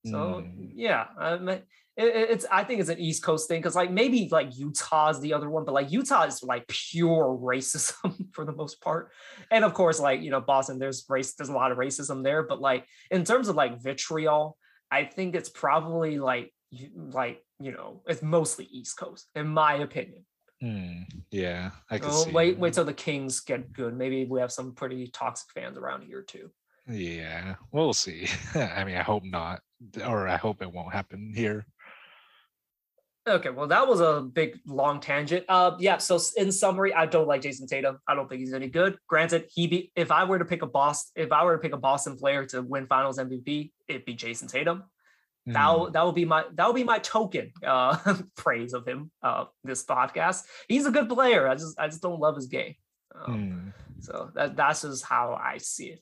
[0.05, 0.71] So mm.
[0.75, 1.61] yeah, I mean,
[1.97, 5.33] it, it's I think it's an East Coast thing because like maybe like Utah's the
[5.33, 9.11] other one, but like Utah is like pure racism for the most part,
[9.51, 12.43] and of course like you know Boston, there's race, there's a lot of racism there,
[12.43, 14.57] but like in terms of like vitriol,
[14.91, 16.53] I think it's probably like
[16.93, 20.23] like you know it's mostly East Coast in my opinion.
[20.63, 22.31] Mm, yeah, I can oh, see.
[22.31, 23.95] Wait, wait till the Kings get good.
[23.95, 26.51] Maybe we have some pretty toxic fans around here too.
[26.87, 28.27] Yeah, we'll see.
[28.55, 29.61] I mean, I hope not,
[30.05, 31.65] or I hope it won't happen here.
[33.27, 35.43] Okay, well, that was a big long tangent.
[35.49, 35.97] Uh, yeah.
[35.97, 37.99] So in summary, I don't like Jayson Tatum.
[38.07, 38.97] I don't think he's any good.
[39.07, 41.73] Granted, he be if I were to pick a boss, if I were to pick
[41.73, 44.83] a Boston player to win Finals MVP, it'd be Jayson Tatum.
[45.47, 45.53] Mm.
[45.53, 47.97] That that would be my that would be my token uh,
[48.37, 49.11] praise of him.
[49.21, 50.43] Uh, this podcast.
[50.69, 51.49] He's a good player.
[51.49, 52.75] I just I just don't love his game.
[53.13, 54.03] Um, mm.
[54.03, 56.01] So that that's just how I see it.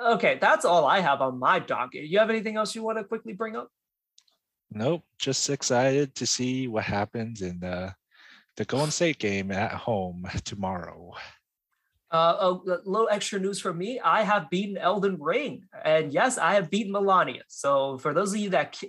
[0.00, 2.04] Okay, that's all I have on my docket.
[2.04, 3.68] You have anything else you want to quickly bring up?
[4.72, 7.94] Nope, just excited to see what happens in the
[8.56, 11.12] the Golden State game at home tomorrow.
[12.12, 14.00] Uh, a little extra news for me.
[14.00, 17.42] I have beaten Elden Ring, and yes, I have beaten Malenia.
[17.48, 18.80] So for those of you that,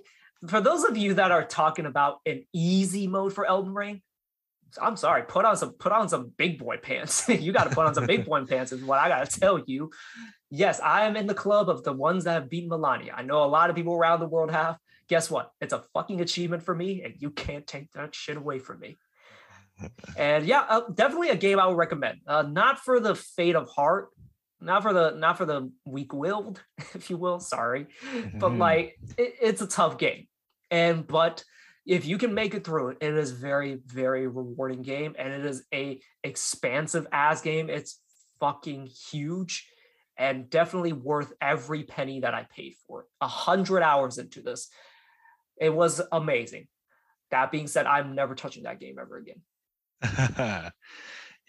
[0.48, 4.02] for those of you that are talking about an easy mode for Elden Ring,
[4.82, 5.24] I'm sorry.
[5.24, 7.28] Put on some, put on some big boy pants.
[7.30, 8.72] you got to put on some big boy pants.
[8.72, 9.92] Is what I got to tell you.
[10.50, 13.12] Yes, I am in the club of the ones that have beaten Malenia.
[13.16, 14.78] I know a lot of people around the world have
[15.12, 15.52] guess what?
[15.60, 18.98] It's a fucking achievement for me, and you can't take that shit away from me.
[20.18, 22.20] and yeah, uh, definitely a game I would recommend.
[22.26, 24.08] Uh, not for the fate of heart,
[24.62, 26.64] not for the not for the weak-willed,
[26.96, 27.42] if you will.
[27.42, 28.40] Sorry, mm-hmm.
[28.40, 30.28] but like it, it's a tough game,
[30.72, 31.44] and but
[31.86, 35.46] if you can make it through it, it is very very rewarding game, and it
[35.46, 37.70] is a expansive ass game.
[37.70, 38.00] It's
[38.40, 39.68] fucking huge
[40.18, 43.08] and definitely worth every penny that I paid for it.
[43.20, 44.70] A hundred hours into this.
[45.60, 46.68] It was amazing.
[47.32, 49.42] That being said, I'm never touching that game ever again.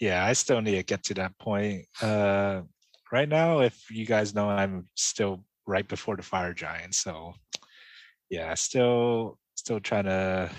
[0.00, 1.86] yeah, I still need to get to that point.
[2.00, 2.62] Uh,
[3.10, 6.94] right now, if you guys know, I'm still right before the fire giant.
[6.94, 7.34] So
[8.30, 10.50] yeah, still still trying to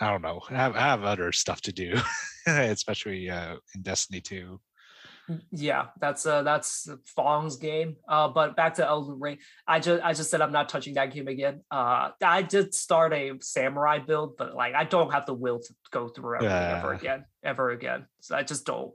[0.00, 0.40] I don't know.
[0.50, 1.96] I have, I have other stuff to do,
[2.46, 4.60] especially uh, in Destiny 2.
[5.50, 7.96] Yeah, that's uh that's Fong's game.
[8.08, 9.38] Uh, but back to Elden Ring.
[9.66, 11.62] I just I just said I'm not touching that game again.
[11.70, 15.74] Uh, I did start a samurai build, but like I don't have the will to
[15.90, 18.06] go through everything ever again, ever again.
[18.20, 18.92] So I just don't.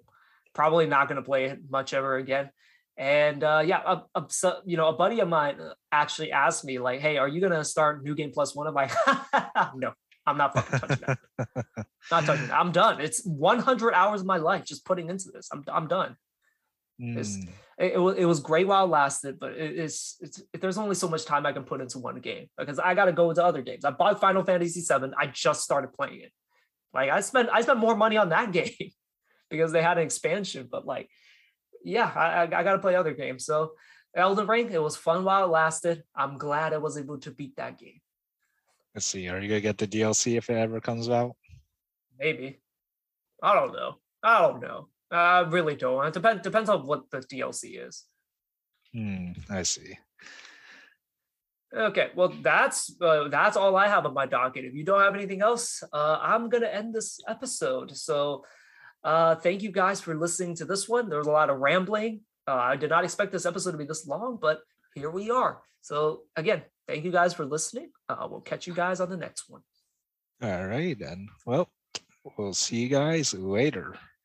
[0.53, 2.49] Probably not going to play it much ever again.
[2.95, 6.63] And uh, yeah, a, a, so, you know, a buddy of mine uh, actually asked
[6.63, 8.91] me like, "Hey, are you going to start New Game Plus One?" I'm like,
[9.75, 9.93] "No,
[10.27, 11.19] I'm not fucking touching that.
[12.11, 12.55] not touching that.
[12.55, 13.01] I'm done.
[13.01, 15.49] It's 100 hours of my life just putting into this.
[15.51, 16.15] I'm I'm done."
[17.04, 20.78] Mm, it, it was it was great while it lasted, but it, it's it's there's
[20.78, 23.30] only so much time I can put into one game because I got to go
[23.30, 23.84] into other games.
[23.84, 25.12] I bought Final Fantasy VII.
[25.18, 26.32] I just started playing it.
[26.93, 28.91] Like I spent I spent more money on that game
[29.49, 30.68] because they had an expansion.
[30.72, 31.10] But like,
[31.84, 33.45] yeah, I I, I got to play other games.
[33.45, 33.74] So
[34.16, 36.04] Elden Ring, it was fun while it lasted.
[36.16, 37.99] I'm glad I was able to beat that game.
[38.93, 39.28] let's see.
[39.28, 41.36] Are you gonna get the DLC if it ever comes out?
[42.20, 42.60] Maybe.
[43.41, 43.95] I don't know.
[44.22, 44.88] I don't know.
[45.14, 46.05] I really don't.
[46.05, 48.03] It depends depends on what the DLC is.
[48.93, 49.97] Hmm, I see.
[51.76, 54.66] Okay, well that's uh, that's all I have on my docket.
[54.66, 57.95] If you don't have anything else, uh, I'm gonna end this episode.
[57.95, 58.43] So,
[59.03, 61.09] uh, thank you guys for listening to this one.
[61.09, 62.22] There was a lot of rambling.
[62.47, 64.61] Uh, I did not expect this episode to be this long, but
[64.95, 65.61] here we are.
[65.82, 67.89] So again, thank you guys for listening.
[68.07, 69.61] Uh, we'll catch you guys on the next one.
[70.41, 71.30] All right then.
[71.45, 71.70] Well,
[72.38, 73.95] we'll see you guys later.